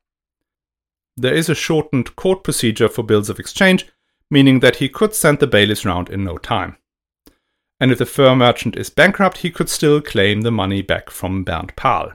There 1.16 1.34
is 1.34 1.48
a 1.48 1.54
shortened 1.54 2.16
court 2.16 2.42
procedure 2.42 2.88
for 2.88 3.02
bills 3.02 3.30
of 3.30 3.38
exchange, 3.38 3.86
meaning 4.30 4.60
that 4.60 4.76
he 4.76 4.88
could 4.88 5.14
send 5.14 5.38
the 5.38 5.46
bailiffs 5.46 5.84
round 5.84 6.08
in 6.10 6.24
no 6.24 6.38
time. 6.38 6.76
and 7.80 7.92
if 7.92 7.98
the 7.98 8.06
fur 8.06 8.34
merchant 8.34 8.76
is 8.76 8.88
bankrupt, 8.88 9.38
he 9.38 9.50
could 9.50 9.68
still 9.68 10.00
claim 10.00 10.40
the 10.40 10.50
money 10.50 10.80
back 10.80 11.10
from 11.10 11.44
Bernd 11.44 11.74
Pahl. 11.76 12.12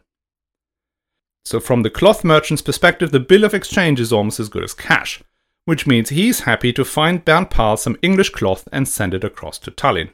So, 1.46 1.60
from 1.60 1.84
the 1.84 1.90
cloth 1.90 2.24
merchant's 2.24 2.62
perspective, 2.62 3.12
the 3.12 3.20
bill 3.20 3.44
of 3.44 3.54
exchange 3.54 4.00
is 4.00 4.14
almost 4.14 4.40
as 4.40 4.50
good 4.50 4.64
as 4.64 4.74
cash, 4.74 5.22
which 5.66 5.86
means 5.86 6.10
he's 6.10 6.42
happy 6.42 6.74
to 6.74 6.86
find 6.86 7.26
Bernd 7.26 7.50
Pahl 7.50 7.78
some 7.78 7.98
English 8.02 8.30
cloth 8.32 8.68
and 8.72 8.88
send 8.88 9.14
it 9.14 9.24
across 9.24 9.60
to 9.60 9.72
Tallinn. 9.72 10.14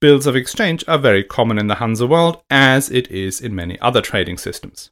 Bills 0.00 0.26
of 0.26 0.36
exchange 0.36 0.84
are 0.88 0.98
very 0.98 1.22
common 1.22 1.58
in 1.58 1.66
the 1.66 1.76
Hansa 1.76 2.06
world, 2.06 2.42
as 2.50 2.90
it 2.90 3.10
is 3.10 3.40
in 3.40 3.54
many 3.54 3.78
other 3.80 4.00
trading 4.00 4.38
systems. 4.38 4.90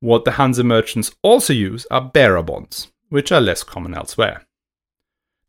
What 0.00 0.24
the 0.24 0.32
Hansa 0.32 0.62
merchants 0.62 1.10
also 1.22 1.52
use 1.52 1.86
are 1.90 2.00
bearer 2.00 2.42
bonds, 2.42 2.92
which 3.08 3.32
are 3.32 3.40
less 3.40 3.64
common 3.64 3.94
elsewhere. 3.94 4.46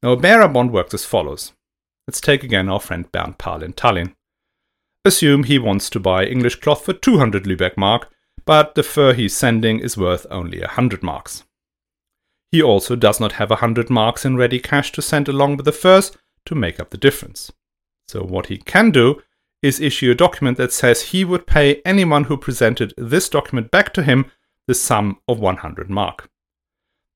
Now, 0.01 0.13
a 0.13 0.17
bearer 0.17 0.47
bond 0.47 0.71
works 0.71 0.93
as 0.93 1.05
follows. 1.05 1.53
Let's 2.07 2.21
take 2.21 2.43
again 2.43 2.69
our 2.69 2.79
friend 2.79 3.11
Bernd 3.11 3.37
Pahl 3.37 3.61
in 3.61 3.73
Tallinn. 3.73 4.15
Assume 5.05 5.43
he 5.43 5.59
wants 5.59 5.89
to 5.91 5.99
buy 5.99 6.25
English 6.25 6.55
cloth 6.55 6.83
for 6.83 6.93
200 6.93 7.43
Lübeck 7.43 7.77
mark, 7.77 8.09
but 8.45 8.73
the 8.73 8.83
fur 8.83 9.13
he's 9.13 9.35
sending 9.35 9.79
is 9.79 9.97
worth 9.97 10.25
only 10.31 10.59
100 10.59 11.03
marks. 11.03 11.43
He 12.51 12.63
also 12.63 12.95
does 12.95 13.19
not 13.19 13.33
have 13.33 13.51
100 13.51 13.89
marks 13.91 14.25
in 14.25 14.35
ready 14.35 14.59
cash 14.59 14.91
to 14.93 15.01
send 15.01 15.27
along 15.27 15.57
with 15.57 15.65
the 15.65 15.71
furs 15.71 16.11
to 16.45 16.55
make 16.55 16.79
up 16.79 16.89
the 16.89 16.97
difference. 16.97 17.51
So, 18.07 18.23
what 18.23 18.47
he 18.47 18.57
can 18.57 18.89
do 18.89 19.21
is 19.61 19.79
issue 19.79 20.09
a 20.09 20.15
document 20.15 20.57
that 20.57 20.73
says 20.73 21.01
he 21.01 21.23
would 21.23 21.45
pay 21.45 21.81
anyone 21.85 22.23
who 22.23 22.37
presented 22.37 22.93
this 22.97 23.29
document 23.29 23.69
back 23.69 23.93
to 23.93 24.03
him 24.03 24.31
the 24.69 24.75
sum 24.75 25.17
of 25.27 25.39
100 25.39 25.89
mark. 25.89 26.29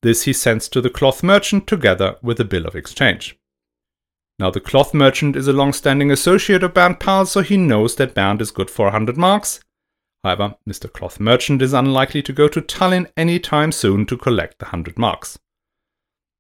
This 0.01 0.24
he 0.24 0.33
sends 0.33 0.67
to 0.69 0.81
the 0.81 0.89
cloth 0.89 1.22
merchant 1.22 1.67
together 1.67 2.15
with 2.24 2.39
a 2.39 2.45
bill 2.45 2.65
of 2.65 2.75
exchange. 2.75 3.38
Now, 4.39 4.50
the 4.50 4.60
cloth 4.60 4.95
merchant 4.95 5.36
is 5.36 5.48
a 5.48 5.53
long 5.53 5.72
standing 5.72 6.10
associate 6.10 6.63
of 6.63 6.74
Bernd 6.74 7.00
Pahl, 7.00 7.27
so 7.27 7.41
he 7.41 7.55
knows 7.55 7.95
that 7.98 8.15
Bernd 8.15 8.41
is 8.41 8.50
good 8.50 8.72
for 8.72 8.88
100 8.88 9.17
marks. 9.17 9.60
However, 10.24 10.55
Mr. 10.67 10.91
Cloth 10.91 11.19
Merchant 11.19 11.62
is 11.62 11.74
unlikely 11.74 12.24
to 12.24 12.33
go 12.33 12.48
to 12.48 12.60
Tallinn 12.60 13.12
any 13.15 13.39
time 13.39 13.72
soon 13.72 14.07
to 14.07 14.17
collect 14.17 14.57
the 14.57 14.65
100 14.65 14.98
marks. 14.98 15.38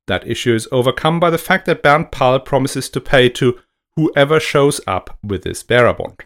That 0.07 0.25
issue 0.25 0.55
is 0.55 0.67
overcome 0.71 1.19
by 1.19 1.29
the 1.29 1.37
fact 1.37 1.67
that 1.67 1.83
Bernd 1.83 2.11
Pahl 2.11 2.39
promises 2.39 2.89
to 2.89 2.99
pay 2.99 3.29
to 3.29 3.59
whoever 3.97 4.39
shows 4.39 4.81
up 4.87 5.19
with 5.23 5.43
this 5.43 5.61
bearer 5.61 5.93
bond. 5.93 6.23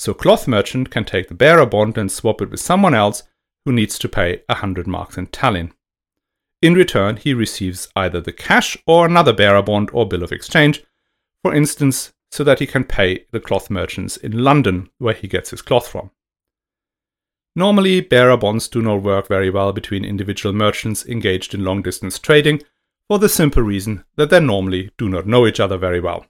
So 0.00 0.14
Cloth 0.14 0.48
Merchant 0.48 0.90
can 0.90 1.04
take 1.04 1.28
the 1.28 1.34
bearer 1.34 1.64
bond 1.64 1.96
and 1.96 2.10
swap 2.10 2.42
it 2.42 2.50
with 2.50 2.58
someone 2.58 2.94
else 2.94 3.22
who 3.64 3.72
needs 3.72 3.98
to 3.98 4.08
pay 4.08 4.42
100 4.48 4.86
marks 4.86 5.16
in 5.16 5.26
Tallinn. 5.28 5.72
In 6.62 6.74
return, 6.74 7.16
he 7.16 7.34
receives 7.34 7.88
either 7.94 8.20
the 8.20 8.32
cash 8.32 8.76
or 8.86 9.06
another 9.06 9.32
bearer 9.32 9.62
bond 9.62 9.90
or 9.92 10.08
bill 10.08 10.22
of 10.22 10.32
exchange, 10.32 10.82
for 11.42 11.54
instance, 11.54 12.12
so 12.30 12.42
that 12.42 12.58
he 12.58 12.66
can 12.66 12.84
pay 12.84 13.26
the 13.30 13.40
cloth 13.40 13.70
merchants 13.70 14.16
in 14.16 14.42
London, 14.42 14.88
where 14.98 15.14
he 15.14 15.28
gets 15.28 15.50
his 15.50 15.62
cloth 15.62 15.86
from. 15.86 16.10
Normally, 17.54 18.00
bearer 18.00 18.36
bonds 18.36 18.66
do 18.66 18.82
not 18.82 19.02
work 19.02 19.28
very 19.28 19.50
well 19.50 19.72
between 19.72 20.04
individual 20.04 20.52
merchants 20.52 21.06
engaged 21.06 21.54
in 21.54 21.64
long 21.64 21.82
distance 21.82 22.18
trading, 22.18 22.62
for 23.08 23.18
the 23.18 23.28
simple 23.28 23.62
reason 23.62 24.04
that 24.16 24.30
they 24.30 24.40
normally 24.40 24.90
do 24.98 25.08
not 25.08 25.26
know 25.26 25.46
each 25.46 25.60
other 25.60 25.76
very 25.76 26.00
well. 26.00 26.26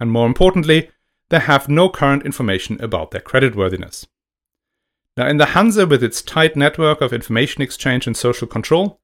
And 0.00 0.10
more 0.10 0.26
importantly, 0.26 0.90
they 1.28 1.38
have 1.38 1.68
no 1.68 1.88
current 1.88 2.24
information 2.24 2.80
about 2.80 3.10
their 3.10 3.20
creditworthiness. 3.20 4.06
Now, 5.16 5.28
in 5.28 5.36
the 5.36 5.46
Hansa, 5.46 5.86
with 5.86 6.02
its 6.02 6.22
tight 6.22 6.56
network 6.56 7.00
of 7.00 7.12
information 7.12 7.62
exchange 7.62 8.06
and 8.06 8.16
social 8.16 8.48
control, 8.48 9.00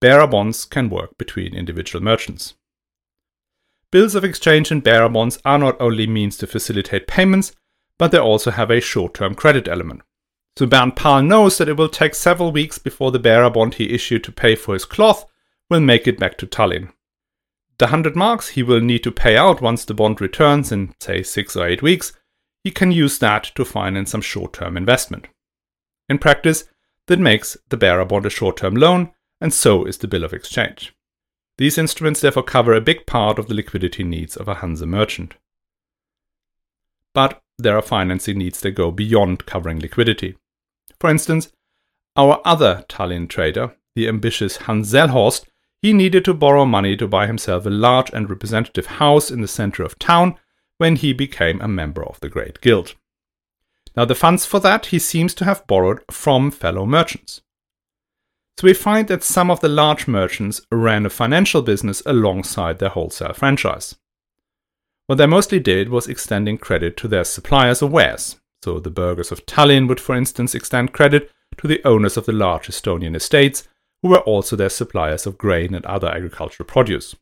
bearer 0.00 0.26
bonds 0.26 0.64
can 0.64 0.90
work 0.90 1.16
between 1.18 1.54
individual 1.54 2.02
merchants. 2.02 2.54
Bills 3.92 4.14
of 4.14 4.24
exchange 4.24 4.70
and 4.70 4.82
bearer 4.82 5.08
bonds 5.08 5.38
are 5.44 5.58
not 5.58 5.80
only 5.80 6.06
means 6.06 6.36
to 6.38 6.46
facilitate 6.46 7.06
payments, 7.06 7.52
but 7.98 8.10
they 8.10 8.18
also 8.18 8.50
have 8.50 8.70
a 8.70 8.80
short 8.80 9.14
term 9.14 9.34
credit 9.34 9.68
element. 9.68 10.02
So 10.56 10.66
Bernd 10.66 10.96
Pahl 10.96 11.22
knows 11.22 11.58
that 11.58 11.68
it 11.68 11.76
will 11.76 11.88
take 11.88 12.14
several 12.14 12.52
weeks 12.52 12.78
before 12.78 13.12
the 13.12 13.18
bearer 13.18 13.48
bond 13.48 13.74
he 13.74 13.94
issued 13.94 14.24
to 14.24 14.32
pay 14.32 14.56
for 14.56 14.74
his 14.74 14.84
cloth 14.84 15.24
will 15.70 15.80
make 15.80 16.08
it 16.08 16.18
back 16.18 16.36
to 16.38 16.46
Tallinn. 16.46 16.92
The 17.78 17.86
100 17.86 18.16
marks 18.16 18.48
he 18.48 18.62
will 18.62 18.80
need 18.80 19.02
to 19.04 19.12
pay 19.12 19.36
out 19.36 19.62
once 19.62 19.84
the 19.84 19.94
bond 19.94 20.20
returns 20.20 20.72
in, 20.72 20.94
say, 21.00 21.22
6 21.22 21.56
or 21.56 21.66
8 21.66 21.82
weeks, 21.82 22.12
he 22.64 22.70
can 22.70 22.92
use 22.92 23.18
that 23.18 23.44
to 23.54 23.64
finance 23.64 24.10
some 24.10 24.20
short 24.20 24.52
term 24.52 24.76
investment. 24.76 25.26
In 26.08 26.18
practice, 26.18 26.64
that 27.06 27.18
makes 27.18 27.56
the 27.68 27.76
bearer 27.76 28.04
bond 28.04 28.26
a 28.26 28.30
short 28.30 28.56
term 28.56 28.74
loan 28.74 29.12
and 29.40 29.52
so 29.52 29.84
is 29.84 29.98
the 29.98 30.08
bill 30.08 30.24
of 30.24 30.32
exchange. 30.32 30.94
These 31.58 31.76
instruments 31.76 32.20
therefore 32.20 32.44
cover 32.44 32.72
a 32.72 32.80
big 32.80 33.06
part 33.06 33.38
of 33.38 33.48
the 33.48 33.54
liquidity 33.54 34.04
needs 34.04 34.36
of 34.36 34.48
a 34.48 34.54
Hansa 34.54 34.86
merchant. 34.86 35.34
But 37.12 37.42
there 37.58 37.76
are 37.76 37.82
financing 37.82 38.38
needs 38.38 38.60
that 38.60 38.70
go 38.70 38.90
beyond 38.90 39.44
covering 39.44 39.80
liquidity. 39.80 40.36
For 40.98 41.10
instance, 41.10 41.52
our 42.16 42.40
other 42.44 42.84
Tallinn 42.88 43.28
trader, 43.28 43.74
the 43.94 44.08
ambitious 44.08 44.58
Hans 44.58 44.92
Zellhorst, 44.92 45.44
he 45.80 45.92
needed 45.92 46.24
to 46.24 46.34
borrow 46.34 46.64
money 46.64 46.96
to 46.96 47.08
buy 47.08 47.26
himself 47.26 47.66
a 47.66 47.70
large 47.70 48.10
and 48.12 48.30
representative 48.30 48.86
house 48.86 49.30
in 49.30 49.40
the 49.40 49.48
center 49.48 49.82
of 49.82 49.98
town 49.98 50.36
when 50.78 50.96
he 50.96 51.12
became 51.12 51.60
a 51.60 51.68
member 51.68 52.04
of 52.04 52.20
the 52.20 52.28
Great 52.28 52.60
Guild. 52.60 52.94
Now, 53.96 54.04
the 54.04 54.14
funds 54.14 54.46
for 54.46 54.58
that 54.60 54.86
he 54.86 54.98
seems 54.98 55.34
to 55.34 55.44
have 55.44 55.66
borrowed 55.66 56.02
from 56.10 56.50
fellow 56.50 56.86
merchants. 56.86 57.42
So 58.58 58.66
we 58.66 58.74
find 58.74 59.08
that 59.08 59.22
some 59.22 59.50
of 59.50 59.60
the 59.60 59.68
large 59.68 60.06
merchants 60.06 60.60
ran 60.70 61.04
a 61.04 61.10
financial 61.10 61.62
business 61.62 62.02
alongside 62.06 62.78
their 62.78 62.90
wholesale 62.90 63.32
franchise. 63.32 63.96
What 65.06 65.16
they 65.16 65.26
mostly 65.26 65.60
did 65.60 65.88
was 65.88 66.06
extending 66.06 66.58
credit 66.58 66.96
to 66.98 67.08
their 67.08 67.24
suppliers 67.24 67.82
of 67.82 67.92
wares. 67.92 68.40
So 68.62 68.78
the 68.78 68.90
burghers 68.90 69.32
of 69.32 69.44
Tallinn 69.44 69.88
would, 69.88 70.00
for 70.00 70.14
instance, 70.14 70.54
extend 70.54 70.92
credit 70.92 71.30
to 71.58 71.66
the 71.66 71.84
owners 71.84 72.16
of 72.16 72.26
the 72.26 72.32
large 72.32 72.68
Estonian 72.68 73.16
estates, 73.16 73.68
who 74.02 74.08
were 74.08 74.20
also 74.20 74.56
their 74.56 74.68
suppliers 74.68 75.26
of 75.26 75.36
grain 75.36 75.74
and 75.74 75.84
other 75.84 76.08
agricultural 76.08 76.66
produce. 76.66 77.16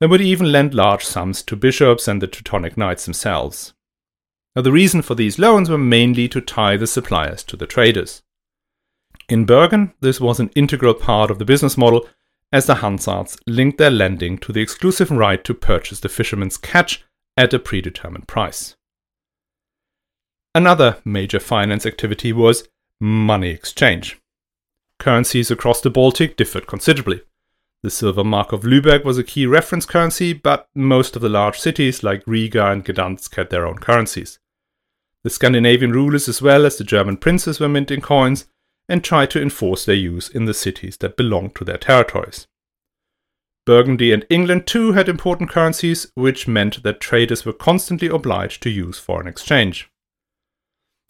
They 0.00 0.06
would 0.06 0.20
even 0.20 0.52
lend 0.52 0.72
large 0.74 1.04
sums 1.04 1.42
to 1.42 1.56
bishops 1.56 2.08
and 2.08 2.22
the 2.22 2.26
Teutonic 2.26 2.76
knights 2.76 3.04
themselves. 3.04 3.73
Now, 4.56 4.62
the 4.62 4.72
reason 4.72 5.02
for 5.02 5.14
these 5.14 5.38
loans 5.38 5.68
were 5.68 5.78
mainly 5.78 6.28
to 6.28 6.40
tie 6.40 6.76
the 6.76 6.86
suppliers 6.86 7.42
to 7.44 7.56
the 7.56 7.66
traders. 7.66 8.22
In 9.28 9.46
Bergen, 9.46 9.94
this 10.00 10.20
was 10.20 10.38
an 10.38 10.50
integral 10.54 10.94
part 10.94 11.30
of 11.30 11.38
the 11.38 11.44
business 11.44 11.76
model 11.76 12.06
as 12.52 12.66
the 12.66 12.76
Hansards 12.76 13.36
linked 13.46 13.78
their 13.78 13.90
lending 13.90 14.38
to 14.38 14.52
the 14.52 14.60
exclusive 14.60 15.10
right 15.10 15.42
to 15.42 15.54
purchase 15.54 15.98
the 15.98 16.08
fishermen's 16.08 16.56
catch 16.56 17.04
at 17.36 17.52
a 17.52 17.58
predetermined 17.58 18.28
price. 18.28 18.76
Another 20.54 20.98
major 21.04 21.40
finance 21.40 21.84
activity 21.84 22.32
was 22.32 22.68
money 23.00 23.50
exchange. 23.50 24.20
Currencies 25.00 25.50
across 25.50 25.80
the 25.80 25.90
Baltic 25.90 26.36
differed 26.36 26.68
considerably. 26.68 27.22
The 27.82 27.90
silver 27.90 28.22
mark 28.22 28.52
of 28.52 28.62
Lübeck 28.62 29.04
was 29.04 29.18
a 29.18 29.24
key 29.24 29.46
reference 29.46 29.84
currency, 29.84 30.32
but 30.32 30.68
most 30.76 31.16
of 31.16 31.22
the 31.22 31.28
large 31.28 31.58
cities 31.58 32.04
like 32.04 32.22
Riga 32.24 32.70
and 32.70 32.84
Gdansk 32.84 33.34
had 33.34 33.50
their 33.50 33.66
own 33.66 33.78
currencies. 33.78 34.38
The 35.24 35.30
Scandinavian 35.30 35.90
rulers 35.90 36.28
as 36.28 36.40
well 36.40 36.66
as 36.66 36.76
the 36.76 36.84
German 36.84 37.16
princes 37.16 37.58
were 37.58 37.68
minting 37.68 38.02
coins, 38.02 38.46
and 38.88 39.02
tried 39.02 39.30
to 39.30 39.40
enforce 39.40 39.86
their 39.86 39.94
use 39.94 40.28
in 40.28 40.44
the 40.44 40.52
cities 40.52 40.98
that 40.98 41.16
belonged 41.16 41.54
to 41.56 41.64
their 41.64 41.78
territories. 41.78 42.46
Burgundy 43.64 44.12
and 44.12 44.26
England 44.28 44.66
too 44.66 44.92
had 44.92 45.08
important 45.08 45.48
currencies, 45.48 46.12
which 46.14 46.46
meant 46.46 46.82
that 46.82 47.00
traders 47.00 47.46
were 47.46 47.54
constantly 47.54 48.08
obliged 48.08 48.62
to 48.62 48.70
use 48.70 48.98
foreign 48.98 49.26
exchange. 49.26 49.88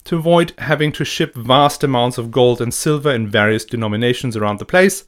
To 0.05 0.15
avoid 0.15 0.53
having 0.59 0.93
to 0.93 1.03
ship 1.03 1.35
vast 1.35 1.83
amounts 1.83 2.17
of 2.17 2.31
gold 2.31 2.61
and 2.61 2.73
silver 2.73 3.11
in 3.11 3.27
various 3.27 3.65
denominations 3.65 4.37
around 4.37 4.59
the 4.59 4.65
place, 4.65 5.05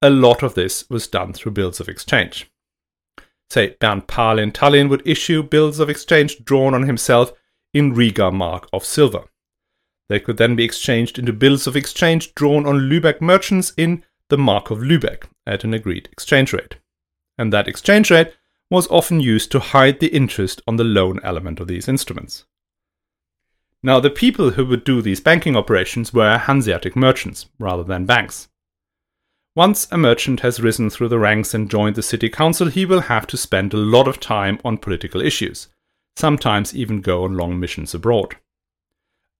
a 0.00 0.08
lot 0.08 0.42
of 0.42 0.54
this 0.54 0.88
was 0.88 1.06
done 1.06 1.34
through 1.34 1.52
bills 1.52 1.80
of 1.80 1.88
exchange. 1.88 2.50
Say, 3.50 3.76
Bernd 3.78 4.06
Pahl 4.06 4.38
in 4.38 4.52
Tallinn 4.52 4.88
would 4.88 5.06
issue 5.06 5.42
bills 5.42 5.78
of 5.78 5.90
exchange 5.90 6.44
drawn 6.44 6.72
on 6.72 6.84
himself 6.84 7.32
in 7.76 7.92
Riga 7.92 8.30
mark 8.30 8.66
of 8.72 8.86
silver. 8.86 9.24
They 10.08 10.18
could 10.18 10.38
then 10.38 10.56
be 10.56 10.64
exchanged 10.64 11.18
into 11.18 11.34
bills 11.34 11.66
of 11.66 11.76
exchange 11.76 12.34
drawn 12.34 12.64
on 12.64 12.88
Lübeck 12.88 13.20
merchants 13.20 13.74
in 13.76 14.02
the 14.30 14.38
Mark 14.38 14.70
of 14.70 14.78
Lübeck 14.78 15.24
at 15.46 15.62
an 15.62 15.74
agreed 15.74 16.08
exchange 16.10 16.54
rate. 16.54 16.76
And 17.36 17.52
that 17.52 17.68
exchange 17.68 18.10
rate 18.10 18.32
was 18.70 18.88
often 18.88 19.20
used 19.20 19.52
to 19.52 19.60
hide 19.60 20.00
the 20.00 20.06
interest 20.08 20.62
on 20.66 20.76
the 20.76 20.84
loan 20.84 21.20
element 21.22 21.60
of 21.60 21.68
these 21.68 21.86
instruments. 21.86 22.46
Now, 23.82 24.00
the 24.00 24.08
people 24.08 24.52
who 24.52 24.64
would 24.66 24.82
do 24.82 25.02
these 25.02 25.20
banking 25.20 25.54
operations 25.54 26.14
were 26.14 26.38
Hanseatic 26.38 26.96
merchants 26.96 27.46
rather 27.58 27.84
than 27.84 28.06
banks. 28.06 28.48
Once 29.54 29.86
a 29.90 29.98
merchant 29.98 30.40
has 30.40 30.60
risen 30.60 30.88
through 30.88 31.08
the 31.08 31.18
ranks 31.18 31.52
and 31.52 31.70
joined 31.70 31.94
the 31.96 32.02
city 32.02 32.30
council, 32.30 32.68
he 32.68 32.86
will 32.86 33.02
have 33.02 33.26
to 33.26 33.36
spend 33.36 33.74
a 33.74 33.76
lot 33.76 34.08
of 34.08 34.18
time 34.18 34.58
on 34.64 34.78
political 34.78 35.20
issues, 35.20 35.68
sometimes 36.16 36.74
even 36.74 37.00
go 37.00 37.24
on 37.24 37.36
long 37.36 37.58
missions 37.60 37.94
abroad 37.94 38.36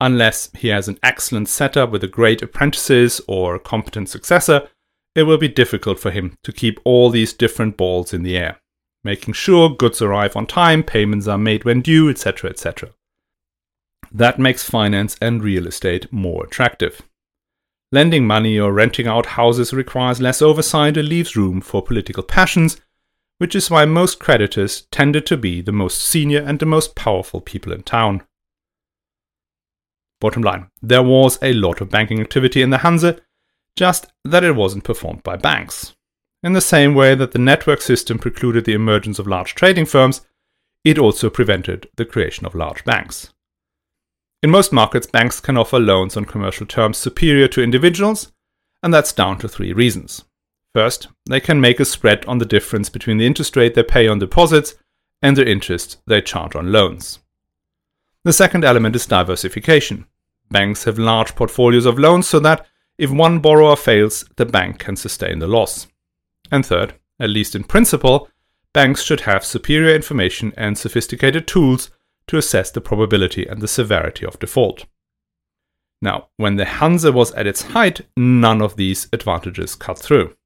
unless 0.01 0.51
he 0.57 0.69
has 0.69 0.89
an 0.89 0.99
excellent 1.03 1.49
setup 1.49 1.91
with 1.91 2.05
a 2.05 2.09
great 2.09 2.43
apprentices 2.43 3.21
or 3.27 3.55
a 3.55 3.61
competent 3.61 4.09
successor, 4.09 4.69
it 5.15 5.23
will 5.23 5.39
be 5.39 5.49
difficult 5.49 5.99
for 5.99 6.11
him 6.11 6.37
to 6.43 6.53
keep 6.53 6.79
all 6.85 7.11
these 7.11 7.33
different 7.33 7.77
balls 7.77 8.13
in 8.13 8.23
the 8.23 8.37
air. 8.37 8.61
making 9.05 9.33
sure 9.33 9.71
goods 9.71 10.03
arrive 10.03 10.35
on 10.35 10.45
time, 10.45 10.83
payments 10.83 11.29
are 11.29 11.39
made 11.39 11.65
when 11.65 11.81
due, 11.81 12.11
etc., 12.11 12.51
etc. 12.51 12.91
That 14.11 14.37
makes 14.37 14.69
finance 14.69 15.17
and 15.23 15.45
real 15.45 15.69
estate 15.69 16.13
more 16.13 16.45
attractive. 16.45 17.03
Lending 17.93 18.27
money 18.27 18.59
or 18.59 18.73
renting 18.73 19.07
out 19.07 19.27
houses 19.27 19.73
requires 19.73 20.21
less 20.21 20.43
oversight 20.43 20.97
and 20.97 21.09
leaves 21.09 21.37
room 21.37 21.61
for 21.61 21.83
political 21.83 22.25
passions, 22.25 22.81
which 23.39 23.55
is 23.55 23.71
why 23.71 23.85
most 23.85 24.19
creditors 24.19 24.83
tended 24.91 25.27
to 25.27 25.37
be 25.37 25.61
the 25.61 25.73
most 25.73 26.03
senior 26.03 26.43
and 26.43 26.59
the 26.59 26.67
most 26.67 26.95
powerful 26.95 27.41
people 27.41 27.73
in 27.73 27.83
town. 27.83 28.23
Bottom 30.21 30.43
line, 30.43 30.69
there 30.81 31.03
was 31.03 31.39
a 31.43 31.53
lot 31.53 31.81
of 31.81 31.91
banking 31.91 32.21
activity 32.21 32.63
in 32.63 32.71
the 32.71 32.79
Hanse, 32.79 33.21
just 33.77 34.07
that 34.25 34.45
it 34.45 34.57
wasn't 34.57 34.85
performed 34.85 35.23
by 35.23 35.37
banks. 35.37 35.95
In 36.43 36.55
the 36.55 36.61
same 36.61 36.95
way 36.95 37.15
that 37.15 37.33
the 37.33 37.39
network 37.39 37.83
system 37.83 38.19
precluded 38.19 38.65
the 38.65 38.73
emergence 38.73 39.19
of 39.19 39.27
large 39.27 39.55
trading 39.55 39.85
firms, 39.85 40.23
it 40.85 40.99
also 40.99 41.29
prevented 41.29 41.89
the 41.97 42.05
creation 42.05 42.47
of 42.47 42.55
large 42.55 42.85
banks. 42.85 43.33
In 44.43 44.51
most 44.51 44.73
markets, 44.73 45.07
banks 45.07 45.41
can 45.41 45.57
offer 45.57 45.79
loans 45.79 46.17
on 46.17 46.25
commercial 46.25 46.67
terms 46.67 46.97
superior 46.97 47.49
to 47.49 47.63
individuals, 47.63 48.33
and 48.83 48.95
that's 48.95 49.13
down 49.13 49.39
to 49.39 49.49
three 49.49 49.73
reasons. 49.73 50.25
First, 50.75 51.09
they 51.27 51.41
can 51.41 51.61
make 51.61 51.81
a 51.81 51.85
spread 51.85 52.25
on 52.27 52.39
the 52.39 52.45
difference 52.45 52.89
between 52.89 53.19
the 53.19 53.27
interest 53.27 53.57
rate 53.57 53.75
they 53.75 53.83
pay 53.83 54.09
on 54.09 54.19
deposits 54.19 54.75
and 55.23 55.37
the 55.37 55.49
interest 55.49 55.99
they 56.07 56.21
charge 56.21 56.55
on 56.55 56.73
loans. 56.73 57.19
The 58.25 58.33
second 58.33 58.65
element 58.65 58.97
is 58.97 59.07
diversification. 59.07 60.07
Banks 60.51 60.85
have 60.85 60.99
large 60.99 61.35
portfolios 61.35 61.87
of 61.87 61.99
loans 61.99 62.29
so 62.29 62.41
that 62.41 62.67
if 62.99 63.11
one 63.11 63.41
borrower 63.41 63.77
fails, 63.77 64.25
the 64.37 64.47
bank 64.47 64.79
can 64.79 64.97
sustain 64.97 65.39
the 65.39 65.47
loss. 65.47 65.87
And 66.51 66.65
third, 66.65 66.95
at 67.21 67.31
least 67.31 67.55
in 67.55 67.65
principle, 67.65 68.29
banks 68.73 69.03
should 69.03 69.23
have 69.23 69.45
superior 69.45 69.95
information 69.95 70.53
and 70.57 70.79
sophisticated 70.79 71.47
tools 71.47 71.91
to 72.29 72.39
assess 72.39 72.71
the 72.71 72.81
probability 72.81 73.47
and 73.47 73.61
the 73.61 73.69
severity 73.69 74.25
of 74.27 74.39
default. 74.39 74.87
Now, 76.03 76.29
when 76.37 76.57
the 76.57 76.65
Hanse 76.65 77.13
was 77.13 77.33
at 77.33 77.47
its 77.47 77.63
height, 77.63 78.03
none 78.17 78.61
of 78.61 78.77
these 78.77 79.09
advantages 79.13 79.75
cut 79.75 79.99
through. 79.99 80.37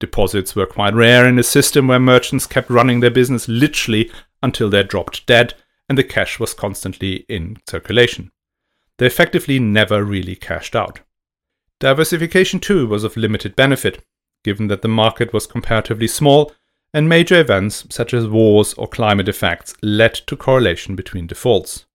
Deposits 0.00 0.54
were 0.54 0.66
quite 0.66 0.94
rare 0.94 1.26
in 1.26 1.38
a 1.38 1.42
system 1.42 1.88
where 1.88 1.98
merchants 1.98 2.46
kept 2.46 2.70
running 2.70 3.00
their 3.00 3.10
business 3.10 3.48
literally 3.48 4.10
until 4.42 4.70
they 4.70 4.82
dropped 4.82 5.26
dead 5.26 5.54
and 5.88 5.98
the 5.98 6.04
cash 6.04 6.38
was 6.38 6.54
constantly 6.54 7.24
in 7.28 7.56
circulation. 7.68 8.30
They 8.98 9.06
effectively 9.06 9.58
never 9.58 10.04
really 10.04 10.36
cashed 10.36 10.76
out. 10.76 11.00
Diversification, 11.80 12.60
too, 12.60 12.86
was 12.86 13.04
of 13.04 13.16
limited 13.16 13.56
benefit, 13.56 14.04
given 14.44 14.68
that 14.68 14.82
the 14.82 14.88
market 14.88 15.32
was 15.32 15.46
comparatively 15.46 16.08
small 16.08 16.52
and 16.94 17.08
major 17.08 17.38
events 17.40 17.86
such 17.90 18.14
as 18.14 18.26
wars 18.26 18.74
or 18.74 18.88
climate 18.88 19.28
effects 19.28 19.74
led 19.82 20.14
to 20.14 20.36
correlation 20.36 20.96
between 20.96 21.26
defaults. 21.26 21.86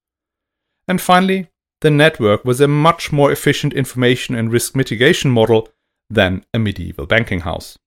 And 0.88 1.02
finally, 1.02 1.50
the 1.82 1.92
network 1.92 2.46
was 2.46 2.62
a 2.62 2.68
much 2.68 3.12
more 3.12 3.32
efficient 3.32 3.74
information 3.74 4.36
and 4.36 4.52
risk 4.52 4.76
mitigation 4.76 5.32
model 5.32 5.70
than 6.10 6.46
a 6.54 6.60
medieval 6.60 7.06
banking 7.06 7.42
house. 7.42 7.78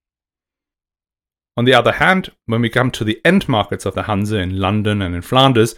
On 1.57 1.65
the 1.65 1.75
other 1.75 1.93
hand, 1.93 2.31
when 2.45 2.61
we 2.61 2.69
come 2.69 2.91
to 2.91 3.05
the 3.05 3.21
end 3.25 3.49
markets 3.49 3.87
of 3.87 3.95
the 3.95 4.03
Hanse 4.03 4.33
in 4.33 4.59
London 4.59 5.01
and 5.01 5.15
in 5.15 5.23
Flanders, 5.23 5.75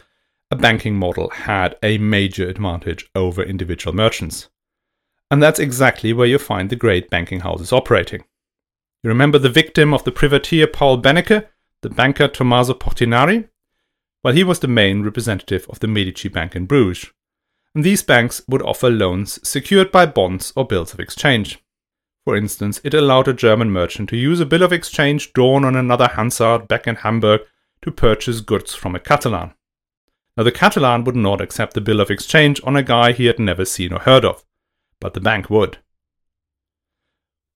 a 0.50 0.56
banking 0.56 0.96
model 0.96 1.30
had 1.30 1.76
a 1.82 1.98
major 1.98 2.48
advantage 2.48 3.08
over 3.14 3.42
individual 3.42 3.94
merchants. 3.94 4.48
And 5.30 5.42
that's 5.42 5.60
exactly 5.60 6.12
where 6.12 6.26
you 6.26 6.38
find 6.38 6.70
the 6.70 6.76
great 6.76 7.10
banking 7.10 7.40
houses 7.40 7.72
operating. 7.72 8.24
You 9.02 9.08
remember 9.08 9.38
the 9.38 9.50
victim 9.50 9.94
of 9.94 10.02
the 10.04 10.10
privateer 10.10 10.66
Paul 10.66 11.00
Beneke, 11.00 11.46
the 11.82 11.90
banker 11.90 12.26
Tommaso 12.26 12.74
Portinari? 12.74 13.48
Well, 14.24 14.34
he 14.34 14.42
was 14.42 14.58
the 14.58 14.68
main 14.68 15.04
representative 15.04 15.66
of 15.68 15.78
the 15.78 15.86
Medici 15.86 16.28
Bank 16.28 16.56
in 16.56 16.66
Bruges. 16.66 17.12
And 17.74 17.84
these 17.84 18.02
banks 18.02 18.42
would 18.48 18.62
offer 18.62 18.90
loans 18.90 19.38
secured 19.46 19.92
by 19.92 20.06
bonds 20.06 20.52
or 20.56 20.66
bills 20.66 20.92
of 20.92 20.98
exchange. 20.98 21.62
For 22.28 22.36
instance, 22.36 22.78
it 22.84 22.92
allowed 22.92 23.26
a 23.26 23.32
German 23.32 23.70
merchant 23.70 24.10
to 24.10 24.16
use 24.18 24.38
a 24.38 24.44
bill 24.44 24.62
of 24.62 24.70
exchange 24.70 25.32
drawn 25.32 25.64
on 25.64 25.74
another 25.74 26.08
Hansard 26.08 26.68
back 26.68 26.86
in 26.86 26.96
Hamburg 26.96 27.40
to 27.80 27.90
purchase 27.90 28.42
goods 28.42 28.74
from 28.74 28.94
a 28.94 29.00
Catalan. 29.00 29.54
Now, 30.36 30.42
the 30.42 30.52
Catalan 30.52 31.04
would 31.04 31.16
not 31.16 31.40
accept 31.40 31.72
the 31.72 31.80
bill 31.80 32.02
of 32.02 32.10
exchange 32.10 32.60
on 32.64 32.76
a 32.76 32.82
guy 32.82 33.12
he 33.12 33.24
had 33.24 33.38
never 33.38 33.64
seen 33.64 33.94
or 33.94 34.00
heard 34.00 34.26
of, 34.26 34.44
but 35.00 35.14
the 35.14 35.22
bank 35.22 35.48
would. 35.48 35.78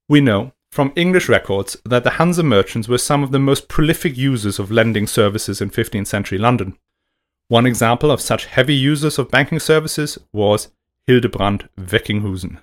We 0.08 0.22
know 0.22 0.52
from 0.70 0.94
English 0.96 1.28
records 1.28 1.76
that 1.84 2.02
the 2.02 2.12
Hanse 2.12 2.42
merchants 2.42 2.88
were 2.88 2.96
some 2.96 3.22
of 3.22 3.30
the 3.30 3.38
most 3.38 3.68
prolific 3.68 4.16
users 4.16 4.58
of 4.58 4.70
lending 4.70 5.06
services 5.06 5.60
in 5.60 5.68
15th 5.68 6.06
century 6.06 6.38
London. 6.38 6.78
One 7.48 7.66
example 7.66 8.10
of 8.10 8.22
such 8.22 8.46
heavy 8.46 8.74
users 8.74 9.18
of 9.18 9.30
banking 9.30 9.60
services 9.60 10.16
was 10.32 10.70
Hildebrand 11.06 11.68
Veckinchusen. 11.78 12.62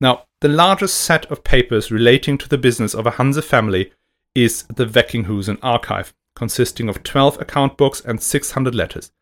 Now, 0.00 0.24
the 0.40 0.48
largest 0.48 0.96
set 0.96 1.30
of 1.30 1.44
papers 1.44 1.90
relating 1.90 2.38
to 2.38 2.48
the 2.48 2.58
business 2.58 2.94
of 2.94 3.06
a 3.06 3.12
Hanse 3.12 3.44
family 3.44 3.92
is 4.34 4.62
the 4.74 4.86
Veckinchusen 4.86 5.58
archive, 5.62 6.14
consisting 6.34 6.88
of 6.88 7.02
12 7.02 7.40
account 7.40 7.76
books 7.76 8.00
and 8.00 8.22
600 8.22 8.74
letters, 8.74 9.12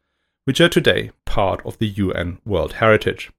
which 0.45 0.61
are 0.61 0.69
today 0.69 1.11
part 1.25 1.65
of 1.67 1.79
the 1.79 1.89
UN 1.89 2.39
World 2.45 2.75
Heritage. 2.75 3.33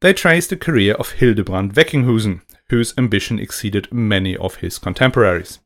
They 0.00 0.12
trace 0.12 0.46
the 0.46 0.56
career 0.56 0.94
of 0.94 1.12
Hildebrand 1.12 1.74
Veckinchusen, 1.74 2.42
whose 2.70 2.94
ambition 2.96 3.38
exceeded 3.38 3.92
many 3.92 4.36
of 4.36 4.56
his 4.56 4.78
contemporaries. 4.78 5.60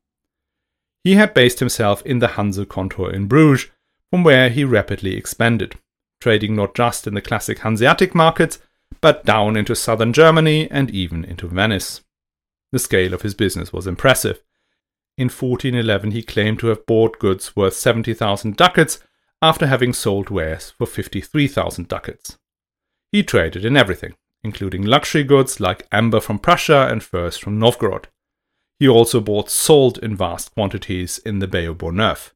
He 1.05 1.15
had 1.15 1.35
based 1.35 1.61
himself 1.61 2.03
in 2.07 2.19
the 2.19 2.29
Hanse 2.29 2.65
Kontor 2.67 3.13
in 3.13 3.29
Bruges, 3.29 3.71
from 4.11 4.25
where 4.25 4.49
he 4.49 4.65
rapidly 4.65 5.17
expanded, 5.17 5.79
trading 6.21 6.57
not 6.57 6.75
just 6.75 7.07
in 7.07 7.15
the 7.15 7.21
classic 7.21 7.59
Hanseatic 7.59 8.15
markets, 8.15 8.59
but 9.01 9.25
down 9.25 9.57
into 9.57 9.75
southern 9.75 10.13
Germany 10.13 10.71
and 10.71 10.91
even 10.91 11.25
into 11.25 11.49
Venice. 11.49 12.03
The 12.73 12.79
scale 12.79 13.15
of 13.15 13.23
his 13.23 13.35
business 13.35 13.73
was 13.73 13.87
impressive. 13.87 14.43
In 15.19 15.27
1411, 15.27 16.11
he 16.11 16.23
claimed 16.23 16.59
to 16.61 16.69
have 16.69 16.87
bought 16.87 17.19
goods 17.19 17.57
worth 17.57 17.75
70,000 17.75 18.57
ducats 18.57 18.99
after 19.41 19.67
having 19.67 19.93
sold 19.93 20.31
wares 20.31 20.73
for 20.77 20.87
53,000 20.87 21.89
ducats. 21.89 22.39
He 23.13 23.23
traded 23.23 23.65
in 23.65 23.77
everything 23.77 24.15
including 24.47 24.83
luxury 24.83 25.25
goods 25.25 25.61
like 25.61 25.87
amber 25.91 26.21
from 26.21 26.39
Prussia 26.39 26.87
and 26.91 27.03
furs 27.03 27.37
from 27.37 27.59
Novgorod. 27.59 28.09
He 28.79 28.89
also 28.89 29.21
bought 29.21 29.51
salt 29.51 29.99
in 29.99 30.17
vast 30.17 30.55
quantities 30.55 31.19
in 31.19 31.41
the 31.41 31.49
Bay 31.49 31.67
of 31.67 31.79
Bourgneuf. 31.79 32.33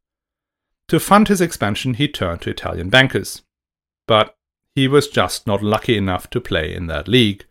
To 0.88 0.98
fund 0.98 1.28
his 1.28 1.40
expansion, 1.40 1.94
he 1.94 2.08
turned 2.08 2.42
to 2.42 2.50
Italian 2.50 2.90
bankers. 2.90 3.42
But 4.06 4.34
he 4.74 4.88
was 4.88 5.08
just 5.08 5.46
not 5.46 5.62
lucky 5.62 5.96
enough 5.96 6.30
to 6.30 6.40
play 6.40 6.74
in 6.74 6.86
that 6.86 7.08
league. 7.08 7.44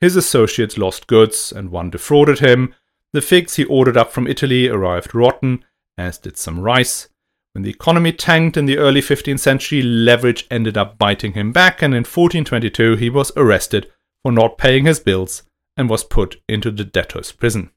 His 0.00 0.16
associates 0.16 0.78
lost 0.78 1.06
goods, 1.06 1.52
and 1.52 1.70
one 1.70 1.90
defrauded 1.90 2.40
him. 2.40 2.74
The 3.12 3.22
figs 3.22 3.56
he 3.56 3.64
ordered 3.64 3.96
up 3.96 4.12
from 4.12 4.26
Italy 4.26 4.68
arrived 4.68 5.14
rotten, 5.14 5.64
as 5.96 6.18
did 6.18 6.36
some 6.36 6.60
rice, 6.60 7.08
when 7.54 7.62
the 7.62 7.70
economy 7.70 8.10
tanked 8.10 8.56
in 8.56 8.66
the 8.66 8.78
early 8.78 9.00
15th 9.00 9.38
century, 9.38 9.80
leverage 9.80 10.44
ended 10.50 10.76
up 10.76 10.98
biting 10.98 11.34
him 11.34 11.52
back, 11.52 11.82
and 11.82 11.94
in 11.94 12.00
1422 12.00 12.96
he 12.96 13.08
was 13.08 13.30
arrested 13.36 13.90
for 14.24 14.32
not 14.32 14.58
paying 14.58 14.86
his 14.86 14.98
bills 14.98 15.44
and 15.76 15.88
was 15.88 16.02
put 16.02 16.42
into 16.48 16.72
the 16.72 16.84
debtors' 16.84 17.30
prison. 17.30 17.70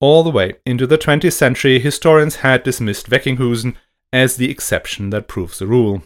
All 0.00 0.22
the 0.22 0.30
way 0.30 0.54
into 0.64 0.86
the 0.86 0.98
20th 0.98 1.32
century, 1.32 1.80
historians 1.80 2.36
had 2.36 2.62
dismissed 2.62 3.10
Veckinchusen 3.10 3.74
as 4.12 4.36
the 4.36 4.50
exception 4.50 5.10
that 5.10 5.26
proves 5.26 5.58
the 5.58 5.66
rule. 5.66 6.04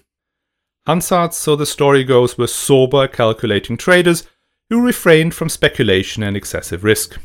Hansards, 0.87 1.35
so 1.35 1.57
the 1.57 1.67
story 1.67 2.05
goes, 2.05 2.39
were 2.39 2.47
sober, 2.47 3.09
calculating 3.09 3.77
traders 3.77 4.29
who 4.71 4.85
refrained 4.85 5.35
from 5.35 5.49
speculation 5.49 6.23
and 6.23 6.37
excessive 6.37 6.85
risk. 6.85 7.21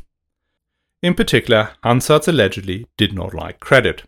In 1.01 1.13
particular, 1.13 1.71
Hansards 1.83 2.27
allegedly 2.27 2.87
did 2.97 3.13
not 3.13 3.33
like 3.33 3.59
credit. 3.59 4.03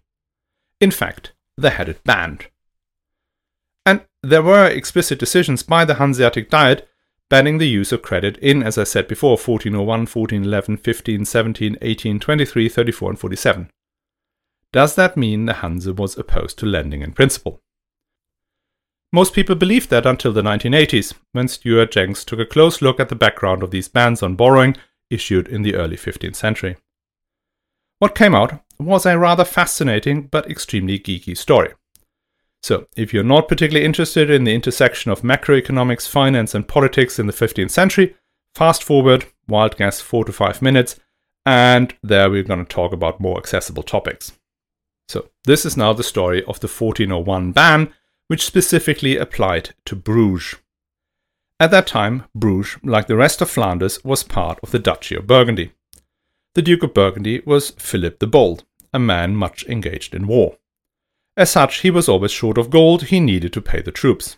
In 0.80 0.92
fact, 0.92 1.34
they 1.58 1.72
had 1.72 1.90
it 1.90 2.04
banned. 2.04 2.48
And 3.86 4.02
there 4.22 4.44
were 4.44 4.68
explicit 4.68 5.20
decisions 5.20 5.64
by 5.64 5.86
the 5.86 5.96
Hanseatic 5.96 6.50
Diet 6.50 6.88
banning 7.30 7.58
the 7.58 7.68
use 7.68 7.92
of 7.92 8.04
credit 8.04 8.38
in, 8.38 8.62
as 8.62 8.78
I 8.78 8.84
said 8.84 9.08
before, 9.08 9.32
1401, 9.32 9.88
1411, 10.02 10.78
15, 10.78 11.26
17, 11.26 11.78
18, 11.82 12.20
23, 12.20 12.70
34, 12.70 13.10
and 13.10 13.20
47. 13.20 13.72
Does 14.72 14.94
that 14.96 15.18
mean 15.18 15.46
the 15.46 15.54
Hanse 15.54 15.96
was 15.96 16.16
opposed 16.16 16.60
to 16.60 16.68
lending 16.68 17.02
in 17.02 17.14
principle? 17.14 17.63
Most 19.16 19.36
people 19.36 19.54
believed 19.54 19.92
that 19.92 20.08
until 20.08 20.34
the 20.34 20.42
1980s, 20.42 21.14
when 21.34 21.48
Stuart 21.48 21.92
Jenks 21.92 22.26
took 22.26 22.40
a 22.40 22.48
close 22.48 22.82
look 22.82 23.00
at 23.00 23.10
the 23.10 23.16
background 23.16 23.62
of 23.62 23.70
these 23.70 23.88
bans 23.88 24.24
on 24.24 24.36
borrowing 24.36 24.76
issued 25.12 25.48
in 25.48 25.62
the 25.62 25.76
early 25.76 25.96
15th 25.96 26.36
century. 26.36 26.78
What 28.00 28.16
came 28.16 28.34
out 28.34 28.64
was 28.80 29.06
a 29.06 29.20
rather 29.20 29.46
fascinating 29.46 30.24
but 30.24 30.50
extremely 30.50 30.98
geeky 30.98 31.38
story. 31.38 31.74
So, 32.64 32.88
if 32.98 33.14
you're 33.14 33.24
not 33.24 33.48
particularly 33.48 33.86
interested 33.86 34.32
in 34.32 34.46
the 34.46 34.56
intersection 34.56 35.12
of 35.12 35.22
macroeconomics, 35.22 36.10
finance, 36.10 36.56
and 36.56 36.68
politics 36.68 37.20
in 37.20 37.28
the 37.28 37.34
15th 37.34 37.70
century, 37.70 38.16
fast 38.56 38.84
forward, 38.84 39.28
wild 39.48 39.78
guess, 39.78 40.02
4 40.02 40.26
to 40.26 40.32
5 40.32 40.62
minutes, 40.62 41.00
and 41.46 41.94
there 42.02 42.32
we're 42.32 42.42
going 42.42 42.66
to 42.66 42.76
talk 42.76 42.94
about 42.94 43.20
more 43.20 43.38
accessible 43.38 43.84
topics. 43.84 44.32
So, 45.08 45.30
this 45.44 45.66
is 45.66 45.78
now 45.78 45.94
the 45.94 46.04
story 46.04 46.40
of 46.46 46.62
the 46.62 46.68
1401 46.68 47.52
ban, 47.52 47.94
which 48.28 48.46
specifically 48.46 49.18
applied 49.18 49.74
to 49.86 49.96
Bruges. 49.96 50.56
At 51.60 51.72
that 51.72 51.88
time, 51.88 52.26
Bruges, 52.36 52.78
like 52.84 53.08
the 53.08 53.16
rest 53.16 53.42
of 53.42 53.50
Flanders, 53.50 54.04
was 54.04 54.24
part 54.24 54.60
of 54.64 54.72
the 54.72 54.80
Duchy 54.80 55.16
of 55.16 55.28
Burgundy. 55.28 55.74
The 56.56 56.62
Duke 56.62 56.84
of 56.84 56.94
Burgundy 56.94 57.42
was 57.46 57.72
Philip 57.72 58.20
the 58.20 58.28
Bold, 58.28 58.66
a 58.94 59.00
man 59.00 59.36
much 59.36 59.66
engaged 59.66 60.14
in 60.14 60.28
war. 60.28 60.58
As 61.36 61.50
such, 61.50 61.80
he 61.80 61.90
was 61.90 62.08
always 62.08 62.32
short 62.32 62.58
of 62.58 62.70
gold 62.70 63.06
he 63.06 63.20
needed 63.20 63.54
to 63.54 63.62
pay 63.62 63.82
the 63.82 63.92
troops. 63.92 64.38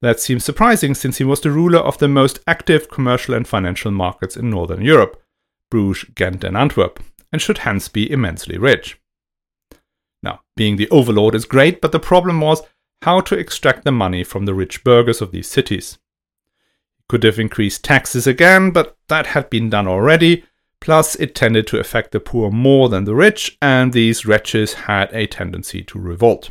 That 0.00 0.20
seems 0.20 0.44
surprising 0.44 0.94
since 0.94 1.18
he 1.18 1.24
was 1.24 1.40
the 1.40 1.50
ruler 1.50 1.80
of 1.80 1.98
the 1.98 2.06
most 2.06 2.38
active 2.46 2.88
commercial 2.88 3.34
and 3.34 3.48
financial 3.48 3.90
markets 3.90 4.36
in 4.36 4.48
Northern 4.48 4.82
Europe 4.82 5.20
Bruges, 5.70 6.04
Ghent, 6.14 6.44
and 6.44 6.56
Antwerp, 6.56 7.02
and 7.32 7.42
should 7.42 7.58
hence 7.58 7.88
be 7.88 8.10
immensely 8.10 8.56
rich. 8.56 8.98
Now, 10.22 10.40
being 10.56 10.76
the 10.76 10.88
overlord 10.90 11.34
is 11.34 11.44
great, 11.44 11.80
but 11.80 11.92
the 11.92 12.00
problem 12.00 12.40
was 12.40 12.62
how 13.02 13.20
to 13.20 13.38
extract 13.38 13.84
the 13.84 13.92
money 13.92 14.24
from 14.24 14.44
the 14.44 14.54
rich 14.54 14.84
burghers 14.84 15.20
of 15.20 15.32
these 15.32 15.48
cities. 15.48 15.98
He 16.96 17.04
could 17.08 17.24
have 17.24 17.38
increased 17.38 17.84
taxes 17.84 18.26
again, 18.26 18.70
but 18.70 18.96
that 19.08 19.28
had 19.28 19.50
been 19.50 19.70
done 19.70 19.86
already, 19.86 20.44
Plus, 20.80 21.16
it 21.16 21.34
tended 21.34 21.66
to 21.66 21.80
affect 21.80 22.12
the 22.12 22.20
poor 22.20 22.50
more 22.50 22.88
than 22.88 23.04
the 23.04 23.14
rich, 23.14 23.58
and 23.60 23.92
these 23.92 24.26
wretches 24.26 24.74
had 24.74 25.12
a 25.12 25.26
tendency 25.26 25.82
to 25.82 25.98
revolt. 25.98 26.50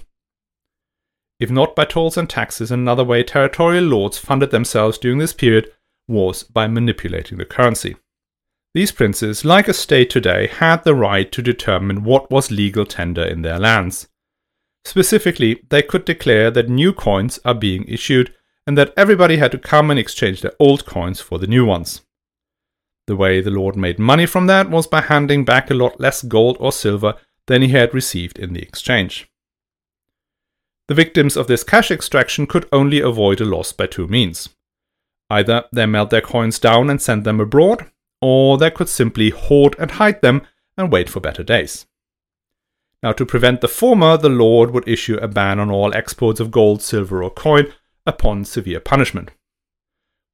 If 1.39 1.49
not 1.51 1.75
by 1.75 1.85
tolls 1.85 2.17
and 2.17 2.29
taxes, 2.29 2.71
another 2.71 3.03
way 3.03 3.23
territorial 3.23 3.85
lords 3.85 4.17
funded 4.17 4.51
themselves 4.51 4.97
during 4.97 5.19
this 5.19 5.33
period 5.33 5.71
was 6.07 6.43
by 6.43 6.67
manipulating 6.67 7.37
the 7.37 7.45
currency. 7.45 7.95
These 8.73 8.91
princes, 8.91 9.45
like 9.45 9.67
a 9.67 9.73
state 9.73 10.09
today, 10.09 10.47
had 10.47 10.83
the 10.83 10.95
right 10.95 11.31
to 11.31 11.41
determine 11.41 12.03
what 12.03 12.29
was 12.29 12.51
legal 12.51 12.85
tender 12.85 13.23
in 13.23 13.41
their 13.41 13.59
lands. 13.59 14.07
Specifically, 14.87 15.61
they 15.67 15.81
could 15.81 16.05
declare 16.05 16.49
that 16.49 16.69
new 16.69 16.93
coins 16.93 17.41
are 17.43 17.53
being 17.53 17.83
issued 17.89 18.33
and 18.65 18.77
that 18.77 18.93
everybody 18.95 19.35
had 19.35 19.51
to 19.51 19.57
come 19.57 19.91
and 19.91 19.99
exchange 19.99 20.39
their 20.39 20.53
old 20.61 20.85
coins 20.85 21.19
for 21.19 21.37
the 21.37 21.45
new 21.45 21.65
ones. 21.65 22.05
The 23.05 23.17
way 23.17 23.41
the 23.41 23.51
Lord 23.51 23.75
made 23.75 23.99
money 23.99 24.25
from 24.25 24.47
that 24.47 24.69
was 24.69 24.87
by 24.87 25.01
handing 25.01 25.43
back 25.43 25.69
a 25.69 25.73
lot 25.73 25.99
less 25.99 26.23
gold 26.23 26.55
or 26.61 26.71
silver 26.71 27.15
than 27.47 27.63
he 27.63 27.67
had 27.67 27.93
received 27.93 28.39
in 28.39 28.53
the 28.53 28.61
exchange. 28.61 29.29
The 30.87 30.95
victims 30.95 31.35
of 31.35 31.47
this 31.47 31.65
cash 31.65 31.91
extraction 31.91 32.47
could 32.47 32.65
only 32.71 33.01
avoid 33.01 33.41
a 33.41 33.45
loss 33.45 33.73
by 33.73 33.87
two 33.87 34.07
means. 34.07 34.47
Either 35.29 35.65
they 35.73 35.85
melt 35.85 36.11
their 36.11 36.21
coins 36.21 36.59
down 36.59 36.89
and 36.89 37.01
send 37.01 37.25
them 37.25 37.41
abroad, 37.41 37.91
or 38.21 38.57
they 38.57 38.71
could 38.71 38.87
simply 38.87 39.31
hoard 39.31 39.75
and 39.79 39.91
hide 39.91 40.21
them 40.21 40.47
and 40.77 40.93
wait 40.93 41.09
for 41.09 41.19
better 41.19 41.43
days. 41.43 41.87
Now, 43.03 43.11
to 43.13 43.25
prevent 43.25 43.61
the 43.61 43.67
former, 43.67 44.17
the 44.17 44.29
Lord 44.29 44.71
would 44.71 44.87
issue 44.87 45.17
a 45.17 45.27
ban 45.27 45.59
on 45.59 45.69
all 45.69 45.93
exports 45.93 46.39
of 46.39 46.51
gold, 46.51 46.81
silver, 46.81 47.23
or 47.23 47.29
coin 47.29 47.71
upon 48.05 48.45
severe 48.45 48.79
punishment. 48.79 49.31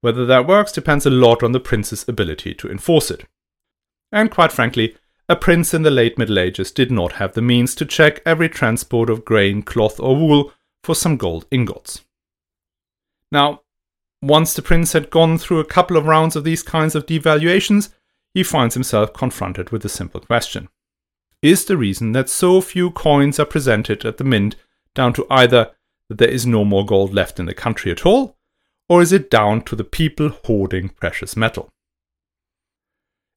Whether 0.01 0.25
that 0.25 0.47
works 0.47 0.71
depends 0.71 1.05
a 1.05 1.09
lot 1.09 1.43
on 1.43 1.51
the 1.51 1.59
prince's 1.59 2.07
ability 2.07 2.53
to 2.55 2.69
enforce 2.69 3.11
it. 3.11 3.25
And 4.11 4.31
quite 4.31 4.51
frankly, 4.51 4.95
a 5.29 5.35
prince 5.35 5.73
in 5.73 5.83
the 5.83 5.91
late 5.91 6.17
Middle 6.17 6.39
Ages 6.39 6.71
did 6.71 6.91
not 6.91 7.13
have 7.13 7.33
the 7.33 7.41
means 7.41 7.73
to 7.75 7.85
check 7.85 8.21
every 8.25 8.49
transport 8.49 9.09
of 9.09 9.25
grain, 9.25 9.61
cloth, 9.61 9.99
or 9.99 10.15
wool 10.15 10.51
for 10.83 10.93
some 10.93 11.17
gold 11.17 11.45
ingots. 11.49 12.01
Now, 13.31 13.61
once 14.21 14.53
the 14.53 14.61
prince 14.61 14.93
had 14.93 15.09
gone 15.09 15.37
through 15.37 15.59
a 15.59 15.65
couple 15.65 15.97
of 15.97 16.05
rounds 16.05 16.35
of 16.35 16.43
these 16.43 16.63
kinds 16.63 16.95
of 16.95 17.05
devaluations, 17.05 17.93
he 18.33 18.43
finds 18.43 18.73
himself 18.73 19.13
confronted 19.13 19.71
with 19.71 19.83
a 19.85 19.89
simple 19.89 20.21
question. 20.21 20.69
Is 21.43 21.65
the 21.65 21.75
reason 21.75 22.13
that 22.13 22.29
so 22.29 22.61
few 22.61 22.89
coins 22.89 23.37
are 23.37 23.45
presented 23.45 24.05
at 24.05 24.17
the 24.17 24.23
mint 24.23 24.55
down 24.95 25.11
to 25.13 25.27
either 25.29 25.71
that 26.07 26.17
there 26.17 26.29
is 26.29 26.45
no 26.45 26.63
more 26.63 26.85
gold 26.85 27.13
left 27.13 27.37
in 27.37 27.47
the 27.47 27.53
country 27.53 27.91
at 27.91 28.05
all, 28.05 28.37
or 28.87 29.01
is 29.01 29.11
it 29.11 29.29
down 29.29 29.61
to 29.63 29.75
the 29.75 29.83
people 29.83 30.29
hoarding 30.45 30.87
precious 30.87 31.35
metal? 31.35 31.69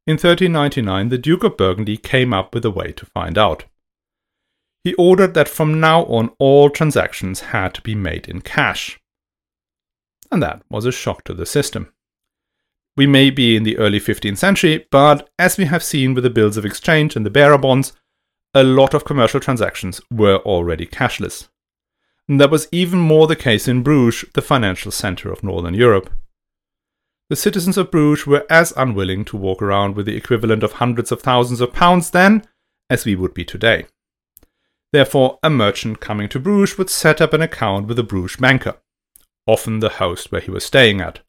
In 0.06 0.12
1399, 0.12 1.08
the 1.08 1.18
Duke 1.18 1.42
of 1.42 1.56
Burgundy 1.56 1.96
came 1.96 2.32
up 2.32 2.54
with 2.54 2.64
a 2.64 2.70
way 2.70 2.92
to 2.92 3.06
find 3.06 3.36
out. 3.36 3.64
He 4.84 4.94
ordered 4.94 5.34
that 5.34 5.48
from 5.48 5.80
now 5.80 6.02
on 6.04 6.30
all 6.38 6.70
transactions 6.70 7.40
had 7.40 7.74
to 7.74 7.82
be 7.82 7.96
made 7.96 8.28
in 8.28 8.40
cash. 8.40 9.00
And 10.30 10.40
that 10.44 10.62
was 10.70 10.84
a 10.84 10.92
shock 10.92 11.24
to 11.24 11.34
the 11.34 11.44
system. 11.44 11.92
We 12.96 13.06
may 13.06 13.30
be 13.30 13.56
in 13.56 13.62
the 13.62 13.76
early 13.76 14.00
15th 14.00 14.38
century, 14.38 14.86
but 14.90 15.28
as 15.38 15.58
we 15.58 15.66
have 15.66 15.82
seen 15.82 16.14
with 16.14 16.24
the 16.24 16.30
bills 16.30 16.56
of 16.56 16.64
exchange 16.64 17.14
and 17.14 17.26
the 17.26 17.30
bearer 17.30 17.58
bonds, 17.58 17.92
a 18.54 18.64
lot 18.64 18.94
of 18.94 19.04
commercial 19.04 19.38
transactions 19.38 20.00
were 20.10 20.38
already 20.38 20.86
cashless. 20.86 21.48
And 22.26 22.40
That 22.40 22.50
was 22.50 22.68
even 22.72 22.98
more 22.98 23.26
the 23.26 23.36
case 23.36 23.68
in 23.68 23.82
Bruges, 23.82 24.24
the 24.32 24.40
financial 24.40 24.90
center 24.90 25.30
of 25.30 25.42
Northern 25.42 25.74
Europe. 25.74 26.10
The 27.28 27.36
citizens 27.36 27.76
of 27.76 27.90
Bruges 27.90 28.26
were 28.26 28.46
as 28.48 28.72
unwilling 28.76 29.26
to 29.26 29.36
walk 29.36 29.60
around 29.60 29.94
with 29.94 30.06
the 30.06 30.16
equivalent 30.16 30.62
of 30.62 30.72
hundreds 30.72 31.12
of 31.12 31.20
thousands 31.20 31.60
of 31.60 31.72
pounds 31.72 32.10
then 32.10 32.46
as 32.88 33.04
we 33.04 33.14
would 33.14 33.34
be 33.34 33.44
today. 33.44 33.86
Therefore, 34.92 35.38
a 35.42 35.50
merchant 35.50 36.00
coming 36.00 36.28
to 36.30 36.40
Bruges 36.40 36.78
would 36.78 36.88
set 36.88 37.20
up 37.20 37.34
an 37.34 37.42
account 37.42 37.88
with 37.88 37.98
a 37.98 38.02
Bruges 38.02 38.36
banker, 38.36 38.76
often 39.46 39.80
the 39.80 39.88
host 39.90 40.32
where 40.32 40.40
he 40.40 40.50
was 40.50 40.64
staying 40.64 41.00
at. 41.00 41.20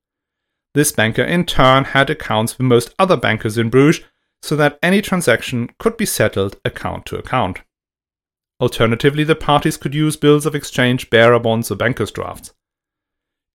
This 0.74 0.92
banker 0.92 1.24
in 1.24 1.46
turn 1.46 1.86
had 1.86 2.10
accounts 2.10 2.58
with 2.58 2.66
most 2.66 2.94
other 3.00 3.18
bankers 3.18 3.58
in 3.58 3.70
Bruges 3.70 4.04
so 4.42 4.56
that 4.56 4.78
any 4.84 5.02
transaction 5.02 5.70
could 5.80 5.98
be 5.98 6.06
settled 6.06 6.60
account 6.64 7.06
to 7.08 7.18
account. 7.18 7.62
Alternatively, 8.60 9.24
the 9.24 9.36
parties 9.36 9.78
could 9.78 9.94
use 9.94 10.16
bills 10.16 10.46
of 10.46 10.56
exchange, 10.56 11.10
bearer 11.10 11.40
bonds, 11.40 11.72
or 11.72 11.76
banker's 11.76 12.12
drafts. 12.12 12.54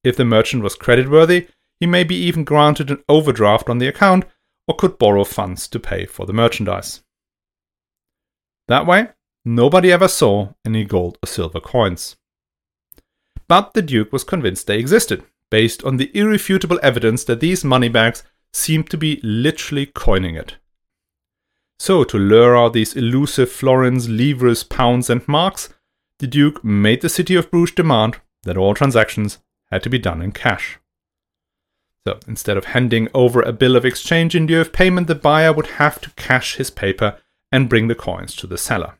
If 0.04 0.16
the 0.16 0.24
merchant 0.24 0.62
was 0.62 0.76
creditworthy, 0.76 1.48
he 1.80 1.86
may 1.86 2.04
be 2.04 2.16
even 2.16 2.44
granted 2.44 2.90
an 2.90 3.02
overdraft 3.08 3.68
on 3.68 3.78
the 3.78 3.88
account 3.88 4.24
or 4.68 4.76
could 4.76 4.98
borrow 4.98 5.24
funds 5.24 5.66
to 5.68 5.80
pay 5.80 6.06
for 6.06 6.26
the 6.26 6.32
merchandise. 6.32 7.02
That 8.68 8.86
way, 8.86 9.08
nobody 9.44 9.90
ever 9.92 10.08
saw 10.08 10.50
any 10.64 10.84
gold 10.84 11.18
or 11.22 11.26
silver 11.26 11.60
coins. 11.60 12.16
But 13.48 13.74
the 13.74 13.82
Duke 13.82 14.12
was 14.12 14.24
convinced 14.24 14.66
they 14.66 14.78
existed, 14.78 15.24
based 15.52 15.84
on 15.84 15.98
the 15.98 16.10
irrefutable 16.14 16.80
evidence 16.82 17.24
that 17.24 17.40
these 17.40 17.62
money 17.62 17.90
bags 17.90 18.24
seemed 18.54 18.88
to 18.88 18.96
be 18.96 19.20
literally 19.22 19.84
coining 19.84 20.34
it. 20.34 20.56
So, 21.78 22.04
to 22.04 22.16
lure 22.16 22.56
out 22.56 22.72
these 22.72 22.96
elusive 22.96 23.52
florins, 23.52 24.08
livres, 24.08 24.64
pounds, 24.64 25.10
and 25.10 25.28
marks, 25.28 25.68
the 26.20 26.26
Duke 26.26 26.64
made 26.64 27.02
the 27.02 27.10
city 27.10 27.34
of 27.34 27.50
Bruges 27.50 27.74
demand 27.74 28.16
that 28.44 28.56
all 28.56 28.72
transactions 28.72 29.40
had 29.70 29.82
to 29.82 29.90
be 29.90 29.98
done 29.98 30.22
in 30.22 30.32
cash. 30.32 30.78
So, 32.08 32.18
instead 32.26 32.56
of 32.56 32.66
handing 32.66 33.08
over 33.12 33.42
a 33.42 33.52
bill 33.52 33.76
of 33.76 33.84
exchange 33.84 34.34
in 34.34 34.46
lieu 34.46 34.58
of 34.58 34.72
payment, 34.72 35.06
the 35.06 35.14
buyer 35.14 35.52
would 35.52 35.66
have 35.82 36.00
to 36.00 36.10
cash 36.12 36.56
his 36.56 36.70
paper 36.70 37.18
and 37.50 37.68
bring 37.68 37.88
the 37.88 37.94
coins 37.94 38.34
to 38.36 38.46
the 38.46 38.56
seller. 38.56 38.94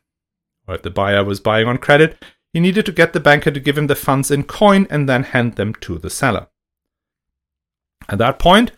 Or 0.67 0.75
if 0.75 0.83
the 0.83 0.91
buyer 0.91 1.23
was 1.23 1.39
buying 1.39 1.67
on 1.67 1.79
credit, 1.79 2.23
he 2.53 2.59
needed 2.59 2.85
to 2.85 2.91
get 2.91 3.13
the 3.13 3.19
banker 3.19 3.51
to 3.51 3.59
give 3.59 3.77
him 3.77 3.87
the 3.87 3.95
funds 3.95 4.31
in 4.31 4.43
coin 4.43 4.87
and 4.89 5.09
then 5.09 5.23
hand 5.23 5.55
them 5.55 5.73
to 5.81 5.97
the 5.97 6.09
seller. 6.09 6.47
At 8.07 8.19
that 8.19 8.39
point, 8.39 8.71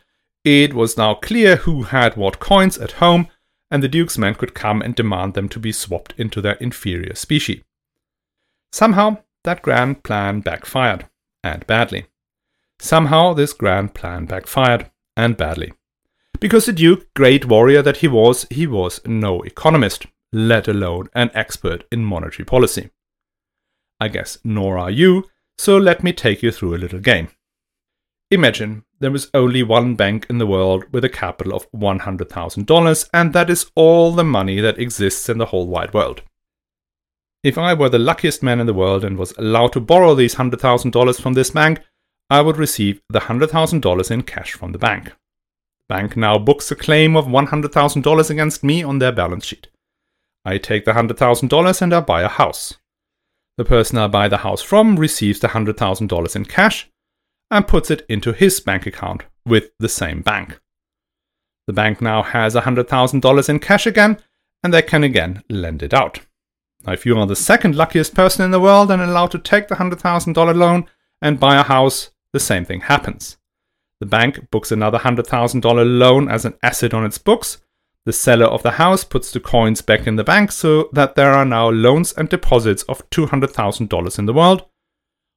it 0.43 0.73
was 0.73 0.97
now 0.97 1.15
clear 1.15 1.57
who 1.57 1.83
had 1.83 2.15
what 2.15 2.39
coins 2.39 2.77
at 2.77 2.93
home 2.93 3.27
and 3.71 3.83
the 3.83 3.89
Duke's 3.89 4.17
men 4.17 4.35
could 4.35 4.53
come 4.53 4.81
and 4.81 4.95
demand 4.95 5.33
them 5.33 5.49
to 5.49 5.59
be 5.59 5.71
swapped 5.71 6.13
into 6.17 6.41
their 6.41 6.53
inferior 6.53 7.15
species. 7.15 7.61
Somehow, 8.71 9.17
that 9.43 9.61
grand 9.61 10.03
plan 10.03 10.41
backfired, 10.41 11.07
and 11.43 11.65
badly. 11.67 12.05
Somehow, 12.79 13.33
this 13.33 13.53
grand 13.53 13.93
plan 13.93 14.25
backfired, 14.25 14.91
and 15.17 15.35
badly. 15.35 15.73
Because 16.39 16.65
the 16.65 16.73
Duke, 16.73 17.13
great 17.13 17.45
warrior 17.45 17.81
that 17.81 17.97
he 17.97 18.07
was, 18.07 18.45
he 18.49 18.67
was 18.67 19.01
no 19.05 19.41
economist, 19.41 20.05
let 20.31 20.67
alone 20.67 21.09
an 21.13 21.31
expert 21.33 21.85
in 21.91 22.03
monetary 22.03 22.45
policy. 22.45 22.91
I 23.99 24.07
guess 24.07 24.37
nor 24.43 24.77
are 24.77 24.91
you, 24.91 25.25
so 25.57 25.77
let 25.77 26.03
me 26.03 26.13
take 26.13 26.43
you 26.43 26.51
through 26.51 26.75
a 26.75 26.77
little 26.77 26.99
game. 26.99 27.29
Imagine 28.31 28.83
there 28.99 29.13
is 29.13 29.29
only 29.33 29.61
one 29.61 29.95
bank 29.95 30.25
in 30.29 30.39
the 30.39 30.47
world 30.47 30.85
with 30.91 31.05
a 31.05 31.09
capital 31.09 31.53
of 31.55 31.71
$100,000, 31.71 33.09
and 33.13 33.33
that 33.33 33.49
is 33.49 33.71
all 33.75 34.11
the 34.11 34.23
money 34.23 34.59
that 34.59 34.79
exists 34.79 35.29
in 35.29 35.37
the 35.37 35.45
whole 35.47 35.67
wide 35.67 35.93
world. 35.93 36.21
If 37.43 37.57
I 37.59 37.75
were 37.75 37.89
the 37.89 37.99
luckiest 37.99 38.41
man 38.41 38.59
in 38.59 38.65
the 38.65 38.73
world 38.73 39.03
and 39.03 39.17
was 39.17 39.33
allowed 39.37 39.73
to 39.73 39.79
borrow 39.79 40.15
these 40.15 40.35
$100,000 40.35 41.21
from 41.21 41.33
this 41.33 41.51
bank, 41.51 41.81
I 42.29 42.41
would 42.41 42.57
receive 42.57 43.01
the 43.09 43.19
$100,000 43.19 44.11
in 44.11 44.23
cash 44.23 44.53
from 44.53 44.71
the 44.71 44.79
bank. 44.79 45.05
The 45.87 45.93
bank 45.93 46.17
now 46.17 46.39
books 46.39 46.71
a 46.71 46.75
claim 46.75 47.15
of 47.15 47.27
$100,000 47.27 48.29
against 48.31 48.63
me 48.63 48.81
on 48.81 48.97
their 48.97 49.11
balance 49.11 49.45
sheet. 49.45 49.67
I 50.43 50.57
take 50.57 50.85
the 50.85 50.93
$100,000 50.93 51.81
and 51.81 51.93
I 51.93 51.99
buy 51.99 52.23
a 52.23 52.27
house. 52.27 52.73
The 53.57 53.65
person 53.65 53.97
I 53.97 54.07
buy 54.07 54.27
the 54.27 54.37
house 54.37 54.61
from 54.61 54.97
receives 54.97 55.39
the 55.39 55.49
$100,000 55.49 56.35
in 56.35 56.45
cash 56.45 56.89
and 57.49 57.67
puts 57.67 57.89
it 57.89 58.05
into 58.09 58.33
his 58.33 58.59
bank 58.59 58.85
account 58.85 59.23
with 59.45 59.71
the 59.79 59.87
same 59.87 60.21
bank. 60.21 60.59
The 61.67 61.73
bank 61.73 62.01
now 62.01 62.21
has 62.21 62.55
$100,000 62.55 63.49
in 63.49 63.59
cash 63.59 63.87
again, 63.87 64.19
and 64.63 64.73
they 64.73 64.81
can 64.81 65.03
again 65.03 65.43
lend 65.49 65.81
it 65.83 65.93
out. 65.93 66.19
Now, 66.85 66.93
if 66.93 67.05
you 67.05 67.17
are 67.17 67.25
the 67.25 67.35
second 67.35 67.75
luckiest 67.75 68.13
person 68.13 68.43
in 68.43 68.51
the 68.51 68.59
world 68.59 68.91
and 68.91 69.01
allowed 69.01 69.31
to 69.31 69.39
take 69.39 69.67
the 69.67 69.75
$100,000 69.75 70.55
loan 70.55 70.85
and 71.21 71.39
buy 71.39 71.55
a 71.55 71.63
house, 71.63 72.11
the 72.33 72.39
same 72.39 72.65
thing 72.65 72.81
happens. 72.81 73.37
The 73.99 74.05
bank 74.05 74.51
books 74.51 74.71
another 74.71 74.99
$100,000 74.99 75.99
loan 75.99 76.29
as 76.29 76.45
an 76.45 76.55
asset 76.61 76.93
on 76.93 77.05
its 77.05 77.17
books. 77.17 77.61
The 78.05 78.13
seller 78.13 78.45
of 78.45 78.61
the 78.61 78.71
house 78.71 79.03
puts 79.03 79.31
the 79.31 79.39
coins 79.39 79.81
back 79.81 80.05
in 80.05 80.15
the 80.15 80.23
bank 80.23 80.51
so 80.51 80.89
that 80.93 81.15
there 81.15 81.31
are 81.31 81.45
now 81.45 81.69
loans 81.69 82.13
and 82.13 82.29
deposits 82.29 82.83
of 82.83 83.09
$200,000 83.09 84.19
in 84.19 84.25
the 84.25 84.33
world, 84.33 84.65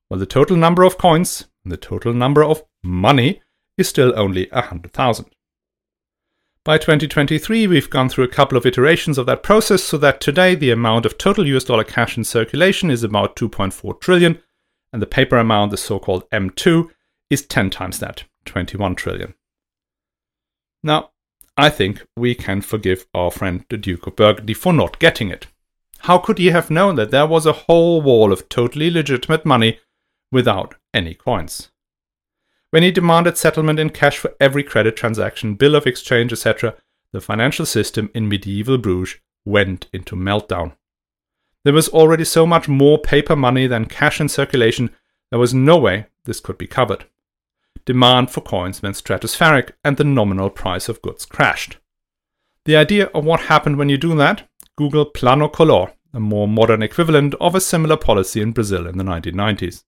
while 0.08 0.20
the 0.20 0.26
total 0.26 0.56
number 0.56 0.82
of 0.82 0.98
coins, 0.98 1.46
the 1.64 1.78
total 1.78 2.12
number 2.12 2.44
of 2.44 2.62
money, 2.82 3.40
is 3.78 3.88
still 3.88 4.12
only 4.16 4.48
100,000. 4.52 5.26
By 6.64 6.76
2023, 6.76 7.66
we've 7.66 7.88
gone 7.88 8.10
through 8.10 8.24
a 8.24 8.28
couple 8.28 8.58
of 8.58 8.66
iterations 8.66 9.16
of 9.16 9.24
that 9.24 9.42
process 9.42 9.82
so 9.82 9.96
that 9.98 10.20
today 10.20 10.54
the 10.54 10.70
amount 10.70 11.06
of 11.06 11.16
total 11.16 11.46
US 11.46 11.64
dollar 11.64 11.84
cash 11.84 12.18
in 12.18 12.24
circulation 12.24 12.90
is 12.90 13.02
about 13.02 13.36
2.4 13.36 13.98
trillion, 14.00 14.42
and 14.92 15.00
the 15.00 15.06
paper 15.06 15.38
amount, 15.38 15.70
the 15.70 15.78
so 15.78 15.98
called 15.98 16.28
M2, 16.30 16.90
is 17.30 17.46
10 17.46 17.70
times 17.70 17.98
that, 18.00 18.24
21 18.44 18.94
trillion. 18.96 19.32
Now, 20.82 21.12
I 21.60 21.70
think 21.70 22.06
we 22.16 22.36
can 22.36 22.60
forgive 22.60 23.06
our 23.12 23.32
friend 23.32 23.64
the 23.68 23.76
Duke 23.76 24.06
of 24.06 24.14
Burgundy 24.14 24.54
for 24.54 24.72
not 24.72 25.00
getting 25.00 25.28
it. 25.28 25.48
How 26.02 26.16
could 26.16 26.38
he 26.38 26.50
have 26.50 26.70
known 26.70 26.94
that 26.94 27.10
there 27.10 27.26
was 27.26 27.46
a 27.46 27.64
whole 27.66 28.00
wall 28.00 28.32
of 28.32 28.48
totally 28.48 28.92
legitimate 28.92 29.44
money 29.44 29.80
without 30.30 30.76
any 30.94 31.14
coins? 31.14 31.72
When 32.70 32.84
he 32.84 32.92
demanded 32.92 33.36
settlement 33.36 33.80
in 33.80 33.90
cash 33.90 34.18
for 34.18 34.34
every 34.40 34.62
credit 34.62 34.94
transaction, 34.94 35.56
bill 35.56 35.74
of 35.74 35.84
exchange, 35.84 36.32
etc., 36.32 36.76
the 37.12 37.20
financial 37.20 37.66
system 37.66 38.08
in 38.14 38.28
medieval 38.28 38.78
Bruges 38.78 39.18
went 39.44 39.88
into 39.92 40.14
meltdown. 40.14 40.76
There 41.64 41.74
was 41.74 41.88
already 41.88 42.24
so 42.24 42.46
much 42.46 42.68
more 42.68 42.98
paper 42.98 43.34
money 43.34 43.66
than 43.66 43.86
cash 43.86 44.20
in 44.20 44.28
circulation, 44.28 44.90
there 45.30 45.40
was 45.40 45.54
no 45.54 45.76
way 45.76 46.06
this 46.24 46.38
could 46.38 46.56
be 46.56 46.68
covered. 46.68 47.06
Demand 47.88 48.30
for 48.30 48.42
coins 48.42 48.82
went 48.82 48.96
stratospheric, 48.96 49.70
and 49.82 49.96
the 49.96 50.04
nominal 50.04 50.50
price 50.50 50.90
of 50.90 51.00
goods 51.00 51.24
crashed. 51.24 51.78
The 52.66 52.76
idea 52.76 53.06
of 53.14 53.24
what 53.24 53.40
happened 53.40 53.78
when 53.78 53.88
you 53.88 53.96
do 53.96 54.14
that? 54.16 54.46
Google 54.76 55.06
Plano 55.06 55.48
Collor, 55.48 55.94
a 56.12 56.20
more 56.20 56.46
modern 56.46 56.82
equivalent 56.82 57.34
of 57.40 57.54
a 57.54 57.62
similar 57.62 57.96
policy 57.96 58.42
in 58.42 58.52
Brazil 58.52 58.86
in 58.86 58.98
the 58.98 59.04
1990s. 59.04 59.84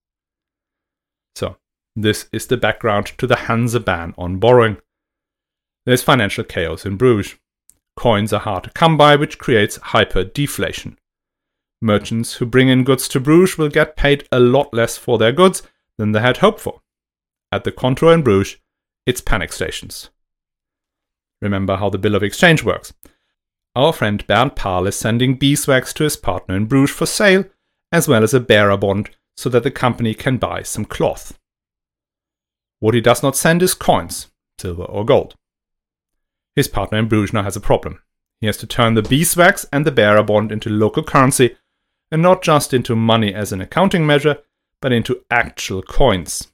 So, 1.36 1.58
this 1.94 2.26
is 2.32 2.46
the 2.46 2.56
background 2.56 3.12
to 3.18 3.26
the 3.26 3.36
Hanse 3.36 3.78
ban 3.84 4.14
on 4.16 4.38
borrowing. 4.38 4.78
There's 5.84 6.02
financial 6.02 6.44
chaos 6.44 6.86
in 6.86 6.96
Bruges. 6.96 7.36
Coins 7.98 8.32
are 8.32 8.40
hard 8.40 8.64
to 8.64 8.70
come 8.70 8.96
by, 8.96 9.14
which 9.16 9.38
creates 9.38 9.76
hyper-deflation. 9.76 10.98
Merchants 11.82 12.36
who 12.36 12.46
bring 12.46 12.70
in 12.70 12.82
goods 12.82 13.08
to 13.08 13.20
Bruges 13.20 13.58
will 13.58 13.68
get 13.68 13.94
paid 13.94 14.26
a 14.32 14.40
lot 14.40 14.72
less 14.72 14.96
for 14.96 15.18
their 15.18 15.32
goods 15.32 15.62
than 15.98 16.12
they 16.12 16.20
had 16.20 16.38
hoped 16.38 16.60
for. 16.60 16.80
At 17.52 17.64
the 17.64 17.72
Comptoir 17.72 18.14
in 18.14 18.22
Bruges, 18.22 18.58
it's 19.06 19.20
panic 19.20 19.52
stations. 19.52 20.10
Remember 21.42 21.76
how 21.76 21.90
the 21.90 21.98
bill 21.98 22.14
of 22.14 22.22
exchange 22.22 22.62
works. 22.62 22.92
Our 23.74 23.92
friend 23.92 24.24
Bernd 24.26 24.56
Pahl 24.56 24.86
is 24.86 24.96
sending 24.96 25.36
beeswax 25.36 25.92
to 25.94 26.04
his 26.04 26.16
partner 26.16 26.56
in 26.56 26.66
Bruges 26.66 26.94
for 26.94 27.06
sale, 27.06 27.44
as 27.90 28.06
well 28.06 28.22
as 28.22 28.34
a 28.34 28.40
bearer 28.40 28.76
bond 28.76 29.10
so 29.36 29.48
that 29.48 29.62
the 29.62 29.70
company 29.70 30.14
can 30.14 30.36
buy 30.36 30.62
some 30.62 30.84
cloth. 30.84 31.38
What 32.78 32.94
he 32.94 33.00
does 33.00 33.22
not 33.22 33.36
send 33.36 33.62
is 33.62 33.74
coins, 33.74 34.28
silver 34.58 34.84
or 34.84 35.04
gold. 35.04 35.34
His 36.54 36.68
partner 36.68 36.98
in 36.98 37.08
Bruges 37.08 37.32
now 37.32 37.42
has 37.42 37.56
a 37.56 37.60
problem. 37.60 38.00
He 38.40 38.46
has 38.46 38.56
to 38.58 38.66
turn 38.66 38.94
the 38.94 39.02
beeswax 39.02 39.66
and 39.72 39.84
the 39.84 39.92
bearer 39.92 40.22
bond 40.22 40.52
into 40.52 40.70
local 40.70 41.02
currency, 41.02 41.56
and 42.12 42.22
not 42.22 42.42
just 42.42 42.72
into 42.72 42.94
money 42.94 43.34
as 43.34 43.52
an 43.52 43.60
accounting 43.60 44.06
measure, 44.06 44.38
but 44.80 44.92
into 44.92 45.24
actual 45.30 45.82
coins. 45.82 46.48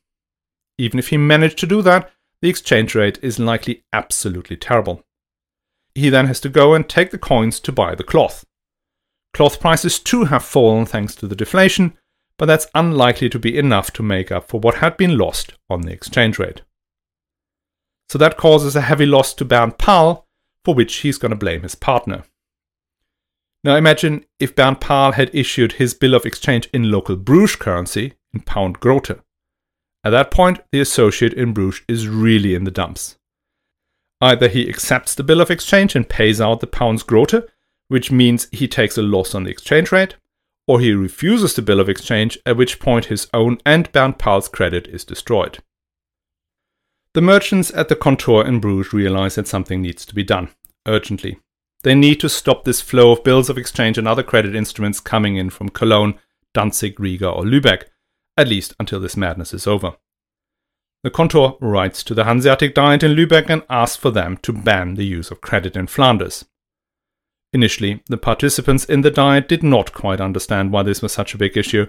Even 0.78 0.98
if 0.98 1.08
he 1.08 1.16
managed 1.16 1.58
to 1.58 1.66
do 1.66 1.82
that, 1.82 2.10
the 2.42 2.48
exchange 2.48 2.94
rate 2.94 3.18
is 3.22 3.38
likely 3.38 3.84
absolutely 3.92 4.56
terrible. 4.56 5.02
He 5.94 6.10
then 6.10 6.26
has 6.26 6.40
to 6.40 6.48
go 6.48 6.74
and 6.74 6.88
take 6.88 7.10
the 7.10 7.18
coins 7.18 7.58
to 7.60 7.72
buy 7.72 7.94
the 7.94 8.04
cloth. 8.04 8.44
Cloth 9.32 9.60
prices 9.60 9.98
too 9.98 10.24
have 10.24 10.44
fallen 10.44 10.86
thanks 10.86 11.14
to 11.16 11.26
the 11.26 11.36
deflation, 11.36 11.96
but 12.38 12.46
that's 12.46 12.66
unlikely 12.74 13.30
to 13.30 13.38
be 13.38 13.56
enough 13.56 13.90
to 13.92 14.02
make 14.02 14.30
up 14.30 14.48
for 14.48 14.60
what 14.60 14.76
had 14.76 14.96
been 14.96 15.16
lost 15.16 15.54
on 15.70 15.82
the 15.82 15.92
exchange 15.92 16.38
rate. 16.38 16.62
So 18.08 18.18
that 18.18 18.36
causes 18.36 18.76
a 18.76 18.82
heavy 18.82 19.06
loss 19.06 19.34
to 19.34 19.44
Bernd 19.44 19.78
Pahl, 19.78 20.26
for 20.64 20.74
which 20.74 20.96
he's 20.96 21.18
going 21.18 21.30
to 21.30 21.36
blame 21.36 21.62
his 21.62 21.74
partner. 21.74 22.24
Now 23.64 23.76
imagine 23.76 24.24
if 24.38 24.54
Bernd 24.54 24.80
Pahl 24.80 25.12
had 25.12 25.34
issued 25.34 25.72
his 25.72 25.94
bill 25.94 26.14
of 26.14 26.24
exchange 26.24 26.68
in 26.72 26.90
local 26.90 27.16
Bruges 27.16 27.56
currency, 27.56 28.14
in 28.32 28.40
pound 28.40 28.78
grote. 28.80 29.18
At 30.06 30.10
that 30.10 30.30
point, 30.30 30.60
the 30.70 30.78
associate 30.78 31.34
in 31.34 31.52
Bruges 31.52 31.82
is 31.88 32.06
really 32.06 32.54
in 32.54 32.62
the 32.62 32.70
dumps. 32.70 33.18
Either 34.20 34.46
he 34.46 34.68
accepts 34.68 35.16
the 35.16 35.24
bill 35.24 35.40
of 35.40 35.50
exchange 35.50 35.96
and 35.96 36.08
pays 36.08 36.40
out 36.40 36.60
the 36.60 36.68
pounds 36.68 37.02
grote, 37.02 37.50
which 37.88 38.12
means 38.12 38.46
he 38.52 38.68
takes 38.68 38.96
a 38.96 39.02
loss 39.02 39.34
on 39.34 39.42
the 39.42 39.50
exchange 39.50 39.90
rate, 39.90 40.14
or 40.68 40.78
he 40.78 40.92
refuses 40.92 41.54
the 41.54 41.60
bill 41.60 41.80
of 41.80 41.88
exchange, 41.88 42.38
at 42.46 42.56
which 42.56 42.78
point 42.78 43.06
his 43.06 43.26
own 43.34 43.58
and 43.66 43.90
Bernd 43.90 44.16
Pahl's 44.16 44.46
credit 44.46 44.86
is 44.86 45.04
destroyed. 45.04 45.58
The 47.14 47.20
merchants 47.20 47.72
at 47.74 47.88
the 47.88 47.96
Comptoir 47.96 48.46
in 48.46 48.60
Bruges 48.60 48.92
realize 48.92 49.34
that 49.34 49.48
something 49.48 49.82
needs 49.82 50.06
to 50.06 50.14
be 50.14 50.22
done, 50.22 50.50
urgently. 50.86 51.40
They 51.82 51.96
need 51.96 52.20
to 52.20 52.28
stop 52.28 52.62
this 52.62 52.80
flow 52.80 53.10
of 53.10 53.24
bills 53.24 53.50
of 53.50 53.58
exchange 53.58 53.98
and 53.98 54.06
other 54.06 54.22
credit 54.22 54.54
instruments 54.54 55.00
coming 55.00 55.34
in 55.34 55.50
from 55.50 55.68
Cologne, 55.68 56.16
Danzig, 56.54 57.00
Riga, 57.00 57.28
or 57.28 57.42
Lübeck, 57.42 57.86
at 58.36 58.48
least 58.48 58.74
until 58.78 59.00
this 59.00 59.16
madness 59.16 59.54
is 59.54 59.66
over. 59.66 59.96
The 61.02 61.10
Comptoir 61.10 61.56
writes 61.60 62.02
to 62.04 62.14
the 62.14 62.24
Hanseatic 62.24 62.74
Diet 62.74 63.02
in 63.02 63.12
Lübeck 63.12 63.48
and 63.48 63.62
asks 63.70 63.96
for 63.96 64.10
them 64.10 64.38
to 64.38 64.52
ban 64.52 64.94
the 64.94 65.06
use 65.06 65.30
of 65.30 65.40
credit 65.40 65.76
in 65.76 65.86
Flanders. 65.86 66.44
Initially, 67.52 68.02
the 68.08 68.16
participants 68.16 68.84
in 68.84 69.02
the 69.02 69.10
diet 69.10 69.48
did 69.48 69.62
not 69.62 69.92
quite 69.92 70.20
understand 70.20 70.72
why 70.72 70.82
this 70.82 71.00
was 71.00 71.12
such 71.12 71.32
a 71.32 71.38
big 71.38 71.56
issue, 71.56 71.86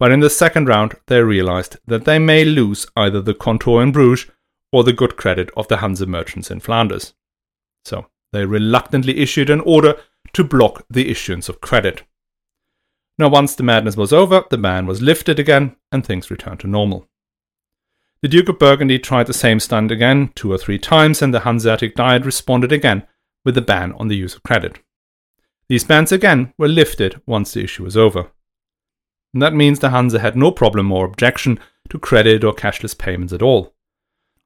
but 0.00 0.10
in 0.10 0.20
the 0.20 0.30
second 0.30 0.66
round 0.66 0.94
they 1.06 1.22
realized 1.22 1.76
that 1.86 2.04
they 2.04 2.18
may 2.18 2.44
lose 2.44 2.86
either 2.96 3.20
the 3.20 3.34
Comptoir 3.34 3.82
in 3.82 3.92
Bruges 3.92 4.30
or 4.72 4.82
the 4.82 4.92
good 4.92 5.16
credit 5.16 5.50
of 5.56 5.68
the 5.68 5.76
Hanse 5.76 6.06
merchants 6.06 6.50
in 6.50 6.58
Flanders. 6.58 7.14
So 7.84 8.06
they 8.32 8.44
reluctantly 8.44 9.18
issued 9.18 9.50
an 9.50 9.60
order 9.60 9.96
to 10.32 10.42
block 10.42 10.84
the 10.90 11.10
issuance 11.10 11.48
of 11.48 11.60
credit. 11.60 12.02
Now, 13.18 13.28
once 13.28 13.54
the 13.54 13.62
madness 13.62 13.96
was 13.96 14.12
over, 14.12 14.44
the 14.50 14.58
ban 14.58 14.86
was 14.86 15.02
lifted 15.02 15.38
again 15.38 15.76
and 15.92 16.04
things 16.04 16.30
returned 16.30 16.60
to 16.60 16.66
normal. 16.66 17.08
The 18.22 18.28
Duke 18.28 18.48
of 18.48 18.58
Burgundy 18.58 18.98
tried 18.98 19.26
the 19.26 19.34
same 19.34 19.60
stunt 19.60 19.90
again 19.90 20.32
two 20.34 20.50
or 20.50 20.58
three 20.58 20.78
times, 20.78 21.20
and 21.20 21.32
the 21.32 21.40
Hanseatic 21.40 21.94
Diet 21.94 22.24
responded 22.24 22.72
again 22.72 23.06
with 23.44 23.56
a 23.58 23.62
ban 23.62 23.92
on 23.92 24.08
the 24.08 24.16
use 24.16 24.34
of 24.34 24.42
credit. 24.42 24.80
These 25.68 25.84
bans 25.84 26.10
again 26.10 26.52
were 26.58 26.68
lifted 26.68 27.20
once 27.26 27.52
the 27.52 27.62
issue 27.62 27.84
was 27.84 27.96
over. 27.96 28.30
And 29.32 29.42
that 29.42 29.52
means 29.52 29.80
the 29.80 29.90
Hanse 29.90 30.18
had 30.18 30.36
no 30.36 30.50
problem 30.50 30.90
or 30.90 31.04
objection 31.04 31.60
to 31.90 31.98
credit 31.98 32.44
or 32.44 32.54
cashless 32.54 32.96
payments 32.96 33.32
at 33.32 33.42
all. 33.42 33.74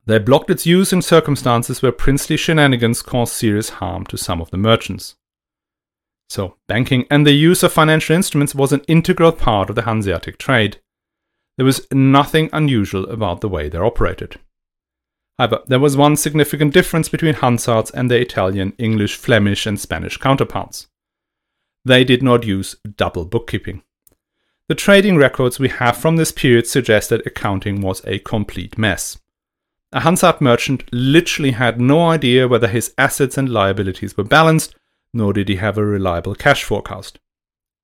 They 0.07 0.18
blocked 0.18 0.50
its 0.50 0.66
use 0.66 0.92
in 0.92 1.02
circumstances 1.02 1.83
where 1.83 1.92
princely 1.92 2.37
shenanigans 2.37 3.02
caused 3.02 3.35
serious 3.35 3.68
harm 3.68 4.07
to 4.07 4.16
some 4.16 4.40
of 4.40 4.50
the 4.50 4.57
merchants. 4.57 5.16
So, 6.28 6.56
banking 6.66 7.06
and 7.10 7.26
the 7.26 7.32
use 7.32 7.62
of 7.62 7.72
financial 7.72 8.14
instruments 8.14 8.54
was 8.54 8.72
an 8.72 8.84
integral 8.86 9.32
part 9.32 9.70
of 9.70 9.76
the 9.76 9.82
Hanseatic 9.82 10.38
trade. 10.38 10.80
There 11.56 11.66
was 11.66 11.86
nothing 11.92 12.50
unusual 12.52 13.08
about 13.08 13.40
the 13.40 13.48
way 13.48 13.68
they 13.68 13.78
operated. 13.78 14.38
However, 15.38 15.62
there 15.66 15.80
was 15.80 15.96
one 15.96 16.16
significant 16.16 16.74
difference 16.74 17.08
between 17.08 17.34
Hansards 17.34 17.90
and 17.94 18.10
their 18.10 18.20
Italian, 18.20 18.74
English, 18.78 19.16
Flemish, 19.16 19.66
and 19.66 19.80
Spanish 19.80 20.16
counterparts 20.16 20.88
they 21.88 22.04
did 22.04 22.22
not 22.22 22.44
use 22.44 22.76
double 22.96 23.24
bookkeeping. 23.24 23.82
The 24.68 24.74
trading 24.74 25.16
records 25.16 25.58
we 25.58 25.70
have 25.70 25.96
from 25.96 26.16
this 26.16 26.30
period 26.30 26.66
suggest 26.66 27.08
that 27.10 27.26
accounting 27.26 27.80
was 27.80 28.02
a 28.04 28.18
complete 28.18 28.76
mess. 28.76 29.18
A 29.92 30.00
Hansard 30.00 30.42
merchant 30.42 30.84
literally 30.92 31.52
had 31.52 31.80
no 31.80 32.02
idea 32.08 32.46
whether 32.46 32.68
his 32.68 32.92
assets 32.98 33.38
and 33.38 33.48
liabilities 33.48 34.16
were 34.16 34.24
balanced, 34.24 34.74
nor 35.12 35.33
did 35.33 35.49
he 35.49 35.57
have 35.57 35.79
a 35.79 35.85
reliable 35.85 36.35
cash 36.35 36.64
forecast. 36.64 37.18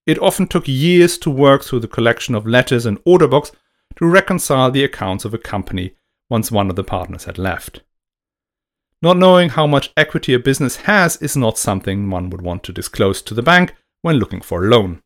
It 0.06 0.18
often 0.18 0.46
took 0.46 0.68
years 0.68 1.16
to 1.18 1.30
work 1.30 1.64
through 1.64 1.80
the 1.80 1.88
collection 1.88 2.34
of 2.34 2.46
letters 2.46 2.86
and 2.86 2.98
order 3.04 3.26
books 3.26 3.52
to 3.96 4.06
reconcile 4.06 4.70
the 4.70 4.84
accounts 4.84 5.24
of 5.24 5.34
a 5.34 5.38
company 5.38 5.94
once 6.28 6.50
one 6.50 6.70
of 6.70 6.76
the 6.76 6.84
partners 6.84 7.24
had 7.24 7.38
left. 7.38 7.80
Not 9.00 9.16
knowing 9.16 9.50
how 9.50 9.66
much 9.66 9.92
equity 9.96 10.34
a 10.34 10.38
business 10.38 10.76
has 10.76 11.16
is 11.18 11.36
not 11.36 11.58
something 11.58 12.08
one 12.08 12.30
would 12.30 12.42
want 12.42 12.62
to 12.64 12.72
disclose 12.72 13.22
to 13.22 13.34
the 13.34 13.42
bank, 13.42 13.74
when 14.04 14.16
looking 14.16 14.42
for 14.42 14.62
a 14.62 14.68
loan. 14.68 15.00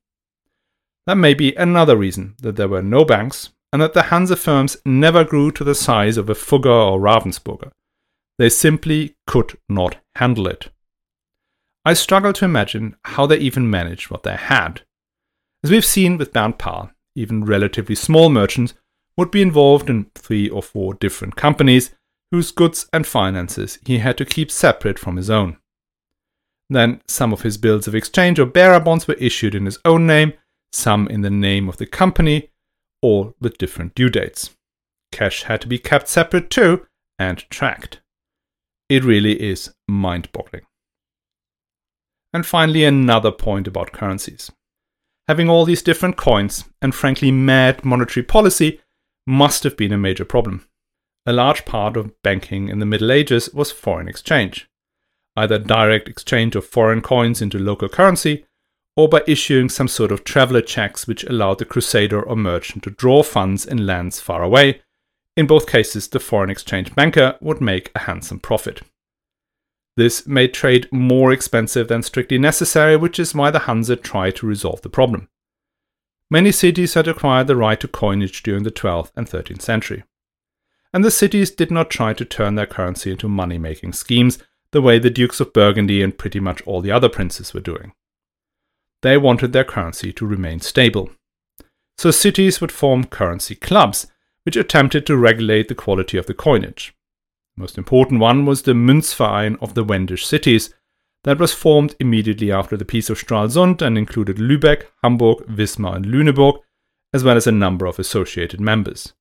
That 1.07 1.17
may 1.17 1.33
be 1.33 1.55
another 1.55 1.97
reason 1.97 2.35
that 2.43 2.57
there 2.57 2.69
were 2.69 2.83
no 2.83 3.05
banks 3.05 3.51
and 3.73 3.81
that 3.81 3.95
the 3.95 4.03
Hanse 4.03 4.37
firms 4.37 4.77
never 4.85 5.23
grew 5.25 5.53
to 5.53 5.63
the 5.63 5.75
size 5.75 6.17
of 6.17 6.29
a 6.29 6.35
Fugger 6.35 6.67
or 6.67 6.99
Ravensburger. 6.99 7.71
They 8.39 8.49
simply 8.49 9.17
could 9.27 9.57
not 9.69 9.97
handle 10.17 10.49
it. 10.49 10.71
I 11.85 11.95
struggle 11.95 12.33
to 12.35 12.45
imagine 12.45 12.97
how 13.05 13.27
they 13.27 13.38
even 13.38 13.71
managed 13.71 14.11
what 14.11 14.23
they 14.23 14.37
had. 14.37 14.83
As 15.64 15.71
we've 15.71 15.85
seen 15.85 16.19
with 16.19 16.33
Bernd 16.33 16.59
Pahl, 16.59 16.91
even 17.14 17.45
relatively 17.45 17.95
small 17.95 18.29
merchants 18.29 18.75
would 19.17 19.31
be 19.31 19.43
involved 19.43 19.91
in 19.91 20.11
three 20.14 20.49
or 20.49 20.62
four 20.62 20.95
different 20.95 21.35
companies 21.35 21.95
whose 22.31 22.53
goods 22.53 22.88
and 22.93 23.07
finances 23.07 23.79
he 23.85 23.99
had 23.99 24.17
to 24.19 24.25
keep 24.25 24.51
separate 24.51 24.99
from 24.99 25.17
his 25.17 25.31
own. 25.31 25.57
Then 26.71 27.01
some 27.09 27.33
of 27.33 27.43
his 27.43 27.57
bills 27.57 27.88
of 27.88 27.95
exchange 27.95 28.38
or 28.38 28.47
bearer 28.47 28.79
bonds 28.79 29.09
were 29.09 29.14
issued 29.14 29.55
in 29.55 29.64
his 29.64 29.79
own 29.85 30.07
name, 30.07 30.35
some 30.73 31.09
in 31.09 31.23
the 31.23 31.31
name 31.31 31.69
of 31.69 31.79
the 31.79 31.87
company, 31.87 32.51
all 33.01 33.35
with 33.41 33.59
different 33.59 33.95
due 33.95 34.11
dates. 34.11 34.51
Cash 35.11 35.45
had 35.45 35.61
to 35.62 35.67
be 35.67 35.79
kept 35.79 36.09
separate 36.09 36.51
too 36.51 36.87
and 37.19 37.38
tracked. 37.51 38.01
It 38.88 39.05
really 39.05 39.41
is 39.43 39.73
mind 39.88 40.31
boggling. 40.33 40.68
And 42.33 42.45
finally, 42.45 42.85
another 42.85 43.33
point 43.33 43.67
about 43.67 43.93
currencies. 43.93 44.51
Having 45.29 45.49
all 45.49 45.64
these 45.64 45.83
different 45.83 46.17
coins 46.17 46.64
and 46.81 46.95
frankly 46.95 47.31
mad 47.31 47.85
monetary 47.85 48.25
policy 48.25 48.81
must 49.27 49.62
have 49.64 49.77
been 49.77 49.93
a 49.93 49.99
major 49.99 50.25
problem. 50.25 50.67
A 51.27 51.33
large 51.33 51.64
part 51.64 51.97
of 51.97 52.12
banking 52.23 52.69
in 52.69 52.79
the 52.79 52.87
Middle 52.87 53.12
Ages 53.12 53.53
was 53.53 53.71
foreign 53.71 54.09
exchange, 54.09 54.69
either 55.37 55.59
direct 55.59 56.09
exchange 56.09 56.57
of 56.57 56.64
foreign 56.64 57.03
coins 57.03 57.43
into 57.43 57.59
local 57.59 57.88
currency 57.88 58.47
or 58.97 59.09
by 59.09 59.23
issuing 59.29 59.69
some 59.69 59.87
sort 59.87 60.11
of 60.11 60.25
traveler 60.25 60.61
checks 60.61 61.07
which 61.07 61.23
allowed 61.25 61.59
the 61.59 61.64
crusader 61.64 62.21
or 62.21 62.35
merchant 62.35 62.83
to 62.83 62.91
draw 62.91 63.23
funds 63.23 63.64
in 63.64 63.87
lands 63.87 64.21
far 64.21 64.43
away. 64.43 64.81
In 65.37 65.47
both 65.47 65.69
cases, 65.69 66.09
the 66.09 66.19
foreign 66.19 66.51
exchange 66.51 66.93
banker 66.97 67.37
would 67.41 67.61
make 67.61 67.93
a 67.95 68.01
handsome 68.01 68.41
profit. 68.41 68.83
This 69.99 70.29
made 70.29 70.55
trade 70.55 70.87
more 70.93 71.33
expensive 71.33 71.89
than 71.89 72.05
strictly 72.05 72.39
necessary, 72.39 72.95
which 72.97 73.19
is 73.19 73.35
why 73.35 73.51
the 73.51 73.59
Hanse 73.59 74.01
tried 74.01 74.37
to 74.37 74.47
resolve 74.47 74.81
the 74.83 74.89
problem. 74.89 75.29
Many 76.31 76.53
cities 76.53 76.95
had 76.95 77.09
acquired 77.09 77.49
the 77.49 77.57
right 77.57 77.81
to 77.81 77.89
coinage 77.89 78.45
during 78.45 78.63
the 78.63 78.71
12th 78.71 79.11
and 79.17 79.29
13th 79.29 79.61
century. 79.61 80.05
And 80.95 81.05
the 81.05 81.11
cities 81.11 81.51
did 81.51 81.73
not 81.73 81.91
try 81.91 82.13
to 82.13 82.25
turn 82.25 82.55
their 82.55 82.65
currency 82.65 83.11
into 83.11 83.29
money 83.29 83.59
making 83.59 83.93
schemes 83.95 84.39
the 84.71 84.81
way 84.81 85.01
the 85.01 85.11
Dukes 85.11 85.41
of 85.41 85.53
Burgundy 85.53 86.01
and 86.01 86.17
pretty 86.17 86.39
much 86.39 86.63
all 86.63 86.81
the 86.81 86.93
other 86.93 87.09
princes 87.09 87.53
were 87.53 87.59
doing. 87.59 87.93
They 89.03 89.19
wanted 89.19 89.53
their 89.53 89.65
currency 89.65 90.13
to 90.13 90.27
remain 90.27 90.61
stable. 90.61 91.11
So 91.97 92.13
cities 92.13 92.61
would 92.61 92.71
form 92.71 93.03
currency 93.03 93.57
clubs, 93.57 94.07
which 94.45 94.55
attempted 94.55 95.07
to 95.07 95.17
regulate 95.17 95.67
the 95.67 95.75
quality 95.75 96.19
of 96.19 96.27
the 96.27 96.35
coinage 96.35 96.95
most 97.59 97.77
important 97.77 98.21
one 98.21 98.47
was 98.47 98.62
the 98.62 98.73
Münzverein 98.73 99.59
of 99.61 99.75
the 99.75 99.85
Wendish 99.85 100.27
cities, 100.27 100.73
that 101.25 101.38
was 101.38 101.53
formed 101.53 101.97
immediately 101.99 102.53
after 102.53 102.77
the 102.77 102.85
Peace 102.85 103.11
of 103.11 103.18
Stralsund 103.18 103.83
and 103.83 103.99
included 103.99 104.37
Lübeck, 104.37 104.85
Hamburg, 105.03 105.38
Wismar, 105.49 105.97
and 105.97 106.07
Lüneburg, 106.07 106.61
as 107.12 107.25
well 107.25 107.37
as 107.37 107.47
a 107.47 107.53
number 107.53 107.87
of 107.87 107.99
associated 107.99 108.61
members. 108.61 109.12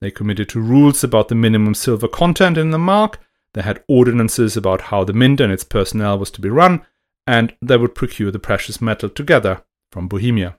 They 0.00 0.10
committed 0.10 0.48
to 0.50 0.60
rules 0.60 1.02
about 1.02 1.28
the 1.28 1.34
minimum 1.34 1.74
silver 1.74 2.08
content 2.08 2.58
in 2.58 2.70
the 2.70 2.78
mark, 2.78 3.18
they 3.54 3.62
had 3.62 3.84
ordinances 3.88 4.56
about 4.56 4.82
how 4.82 5.04
the 5.04 5.12
mint 5.12 5.40
and 5.40 5.52
its 5.52 5.64
personnel 5.64 6.18
was 6.18 6.30
to 6.32 6.40
be 6.40 6.48
run, 6.48 6.84
and 7.26 7.54
they 7.62 7.76
would 7.76 7.94
procure 7.94 8.30
the 8.30 8.38
precious 8.38 8.80
metal 8.80 9.08
together 9.08 9.62
from 9.90 10.08
Bohemia. 10.08 10.58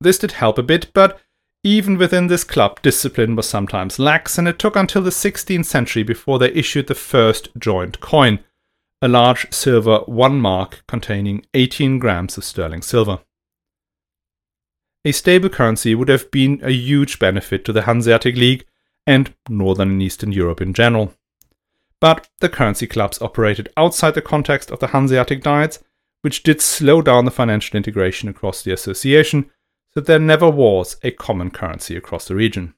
This 0.00 0.18
did 0.18 0.32
help 0.32 0.58
a 0.58 0.62
bit, 0.62 0.92
but 0.94 1.20
even 1.64 1.98
within 1.98 2.28
this 2.28 2.44
club, 2.44 2.80
discipline 2.82 3.34
was 3.34 3.48
sometimes 3.48 3.98
lax, 3.98 4.38
and 4.38 4.46
it 4.46 4.58
took 4.58 4.76
until 4.76 5.02
the 5.02 5.10
16th 5.10 5.64
century 5.64 6.02
before 6.02 6.38
they 6.38 6.52
issued 6.52 6.86
the 6.86 6.94
first 6.94 7.48
joint 7.58 8.00
coin, 8.00 8.38
a 9.02 9.08
large 9.08 9.52
silver 9.52 9.98
one 10.06 10.40
mark 10.40 10.84
containing 10.86 11.44
18 11.54 11.98
grams 11.98 12.36
of 12.36 12.44
sterling 12.44 12.82
silver. 12.82 13.20
A 15.04 15.12
stable 15.12 15.48
currency 15.48 15.94
would 15.94 16.08
have 16.08 16.30
been 16.30 16.60
a 16.62 16.70
huge 16.70 17.18
benefit 17.18 17.64
to 17.64 17.72
the 17.72 17.82
Hanseatic 17.82 18.36
League 18.36 18.64
and 19.06 19.34
Northern 19.48 19.90
and 19.90 20.02
Eastern 20.02 20.32
Europe 20.32 20.60
in 20.60 20.74
general. 20.74 21.14
But 22.00 22.28
the 22.40 22.48
currency 22.48 22.86
clubs 22.86 23.20
operated 23.20 23.68
outside 23.76 24.14
the 24.14 24.22
context 24.22 24.70
of 24.70 24.78
the 24.78 24.88
Hanseatic 24.88 25.42
Diets, 25.42 25.82
which 26.22 26.42
did 26.42 26.60
slow 26.60 27.02
down 27.02 27.24
the 27.24 27.30
financial 27.30 27.76
integration 27.76 28.28
across 28.28 28.62
the 28.62 28.72
association 28.72 29.50
that 29.98 30.06
there 30.06 30.20
never 30.20 30.48
was 30.48 30.96
a 31.02 31.10
common 31.10 31.50
currency 31.50 31.96
across 31.96 32.28
the 32.28 32.36
region. 32.36 32.72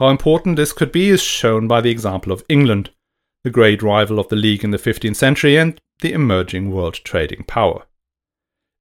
How 0.00 0.08
important 0.08 0.56
this 0.56 0.72
could 0.72 0.90
be 0.90 1.10
is 1.10 1.22
shown 1.22 1.68
by 1.68 1.82
the 1.82 1.90
example 1.90 2.32
of 2.32 2.42
England, 2.48 2.88
the 3.44 3.50
great 3.50 3.82
rival 3.82 4.18
of 4.18 4.30
the 4.30 4.36
League 4.36 4.64
in 4.64 4.70
the 4.70 4.78
15th 4.78 5.16
century 5.16 5.58
and 5.58 5.78
the 6.00 6.14
emerging 6.14 6.70
world 6.70 6.94
trading 6.94 7.44
power. 7.44 7.84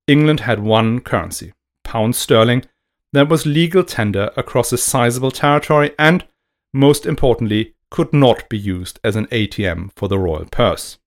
England 0.08 0.40
had 0.40 0.62
one 0.62 1.02
currency, 1.02 1.52
pound 1.84 2.16
sterling, 2.16 2.63
that 3.12 3.28
was 3.28 3.46
legal 3.46 3.84
tender 3.84 4.32
across 4.38 4.72
a 4.72 4.78
sizable 4.78 5.32
territory 5.32 5.94
and, 6.00 6.26
most 6.74 7.06
importantly, 7.06 7.74
could 7.92 8.13
not 8.13 8.48
be 8.48 8.58
used 8.58 9.02
as 9.04 9.18
an 9.18 9.26
ATM 9.28 9.92
for 9.98 10.08
the 10.08 10.18
royal 10.18 10.46
purse. 10.46 10.98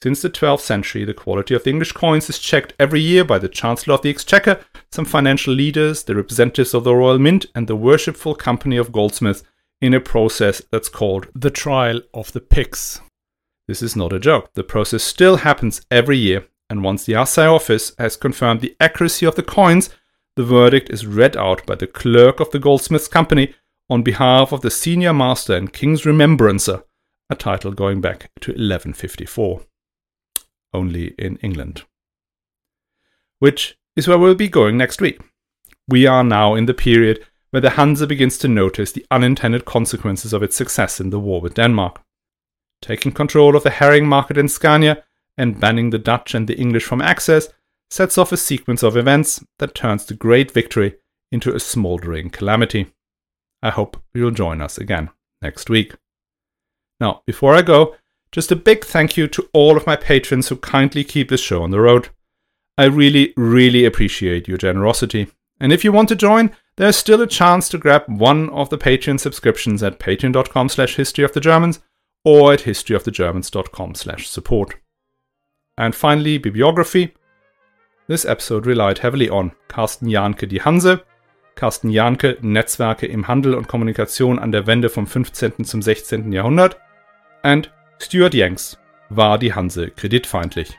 Since 0.00 0.22
the 0.22 0.30
12th 0.30 0.60
century, 0.60 1.04
the 1.04 1.12
quality 1.12 1.54
of 1.54 1.64
the 1.64 1.70
English 1.70 1.90
coins 1.90 2.30
is 2.30 2.38
checked 2.38 2.72
every 2.78 3.00
year 3.00 3.24
by 3.24 3.38
the 3.38 3.48
Chancellor 3.48 3.94
of 3.94 4.02
the 4.02 4.10
Exchequer, 4.10 4.60
some 4.92 5.04
financial 5.04 5.52
leaders, 5.52 6.04
the 6.04 6.14
representatives 6.14 6.72
of 6.72 6.84
the 6.84 6.94
Royal 6.94 7.18
Mint, 7.18 7.46
and 7.56 7.66
the 7.66 7.74
Worshipful 7.74 8.36
Company 8.36 8.76
of 8.76 8.92
Goldsmiths 8.92 9.42
in 9.80 9.94
a 9.94 10.00
process 10.00 10.62
that's 10.70 10.88
called 10.88 11.26
the 11.34 11.50
Trial 11.50 12.00
of 12.14 12.30
the 12.30 12.40
Pyx. 12.40 13.00
This 13.66 13.82
is 13.82 13.96
not 13.96 14.12
a 14.12 14.20
joke. 14.20 14.54
The 14.54 14.62
process 14.62 15.02
still 15.02 15.38
happens 15.38 15.80
every 15.90 16.16
year, 16.16 16.46
and 16.70 16.84
once 16.84 17.04
the 17.04 17.16
Assay 17.16 17.46
Office 17.46 17.92
has 17.98 18.16
confirmed 18.16 18.60
the 18.60 18.76
accuracy 18.78 19.26
of 19.26 19.34
the 19.34 19.42
coins, 19.42 19.90
the 20.36 20.44
verdict 20.44 20.90
is 20.90 21.08
read 21.08 21.36
out 21.36 21.66
by 21.66 21.74
the 21.74 21.88
clerk 21.88 22.38
of 22.38 22.52
the 22.52 22.60
Goldsmiths 22.60 23.08
Company 23.08 23.52
on 23.90 24.04
behalf 24.04 24.52
of 24.52 24.60
the 24.60 24.70
senior 24.70 25.12
master 25.12 25.56
and 25.56 25.72
King's 25.72 26.06
Remembrancer, 26.06 26.84
a 27.28 27.34
title 27.34 27.72
going 27.72 28.00
back 28.00 28.30
to 28.42 28.52
1154 28.52 29.62
only 30.72 31.14
in 31.18 31.36
England. 31.36 31.82
Which 33.38 33.78
is 33.96 34.08
where 34.08 34.18
we'll 34.18 34.34
be 34.34 34.48
going 34.48 34.76
next 34.76 35.00
week. 35.00 35.20
We 35.88 36.06
are 36.06 36.24
now 36.24 36.54
in 36.54 36.66
the 36.66 36.74
period 36.74 37.24
where 37.50 37.62
the 37.62 37.70
Hanse 37.70 38.06
begins 38.06 38.36
to 38.38 38.48
notice 38.48 38.92
the 38.92 39.06
unintended 39.10 39.64
consequences 39.64 40.32
of 40.32 40.42
its 40.42 40.56
success 40.56 41.00
in 41.00 41.10
the 41.10 41.18
war 41.18 41.40
with 41.40 41.54
Denmark. 41.54 42.02
Taking 42.82 43.12
control 43.12 43.56
of 43.56 43.62
the 43.62 43.70
herring 43.70 44.06
market 44.06 44.36
in 44.36 44.48
Scania 44.48 45.04
and 45.36 45.58
banning 45.58 45.90
the 45.90 45.98
Dutch 45.98 46.34
and 46.34 46.46
the 46.46 46.58
English 46.58 46.84
from 46.84 47.00
access 47.00 47.48
sets 47.90 48.18
off 48.18 48.32
a 48.32 48.36
sequence 48.36 48.82
of 48.82 48.96
events 48.96 49.42
that 49.58 49.74
turns 49.74 50.04
the 50.04 50.14
great 50.14 50.50
victory 50.50 50.96
into 51.32 51.54
a 51.54 51.60
smouldering 51.60 52.30
calamity. 52.30 52.92
I 53.62 53.70
hope 53.70 53.96
you'll 54.14 54.30
join 54.30 54.60
us 54.60 54.78
again 54.78 55.10
next 55.40 55.70
week. 55.70 55.94
Now, 57.00 57.22
before 57.26 57.54
I 57.54 57.62
go, 57.62 57.96
just 58.32 58.52
a 58.52 58.56
big 58.56 58.84
thank 58.84 59.16
you 59.16 59.26
to 59.28 59.48
all 59.52 59.76
of 59.76 59.86
my 59.86 59.96
patrons 59.96 60.48
who 60.48 60.56
kindly 60.56 61.04
keep 61.04 61.28
this 61.28 61.40
show 61.40 61.62
on 61.62 61.70
the 61.70 61.80
road. 61.80 62.08
I 62.76 62.84
really, 62.84 63.32
really 63.36 63.84
appreciate 63.84 64.46
your 64.46 64.58
generosity. 64.58 65.28
And 65.60 65.72
if 65.72 65.84
you 65.84 65.92
want 65.92 66.08
to 66.10 66.16
join, 66.16 66.52
there's 66.76 66.96
still 66.96 67.20
a 67.20 67.26
chance 67.26 67.68
to 67.70 67.78
grab 67.78 68.04
one 68.06 68.50
of 68.50 68.70
the 68.70 68.78
Patreon 68.78 69.18
subscriptions 69.18 69.82
at 69.82 69.98
patreon.com 69.98 70.68
slash 70.68 70.96
historyofthegermans 70.96 71.80
or 72.24 72.52
at 72.52 72.60
historyofthegermans.com 72.60 73.94
slash 73.94 74.28
support. 74.28 74.76
And 75.76 75.94
finally, 75.94 76.38
bibliography. 76.38 77.14
This 78.06 78.24
episode 78.24 78.66
relied 78.66 78.98
heavily 78.98 79.28
on 79.28 79.52
Carsten 79.68 80.08
Jahnke 80.08 80.48
Die 80.48 80.60
Hanse, 80.64 81.04
Carsten 81.56 81.90
Jahnke 81.90 82.38
Netzwerke 82.40 83.06
im 83.06 83.26
Handel 83.26 83.54
und 83.54 83.68
Kommunikation 83.68 84.38
an 84.38 84.52
der 84.52 84.66
Wende 84.66 84.88
vom 84.88 85.06
15. 85.06 85.64
zum 85.64 85.82
16. 85.82 86.32
Jahrhundert 86.32 86.78
and 87.42 87.70
Stuart 88.00 88.32
Yanks 88.32 88.78
war 89.10 89.38
die 89.38 89.52
Hanse 89.52 89.90
kreditfeindlich. 89.90 90.78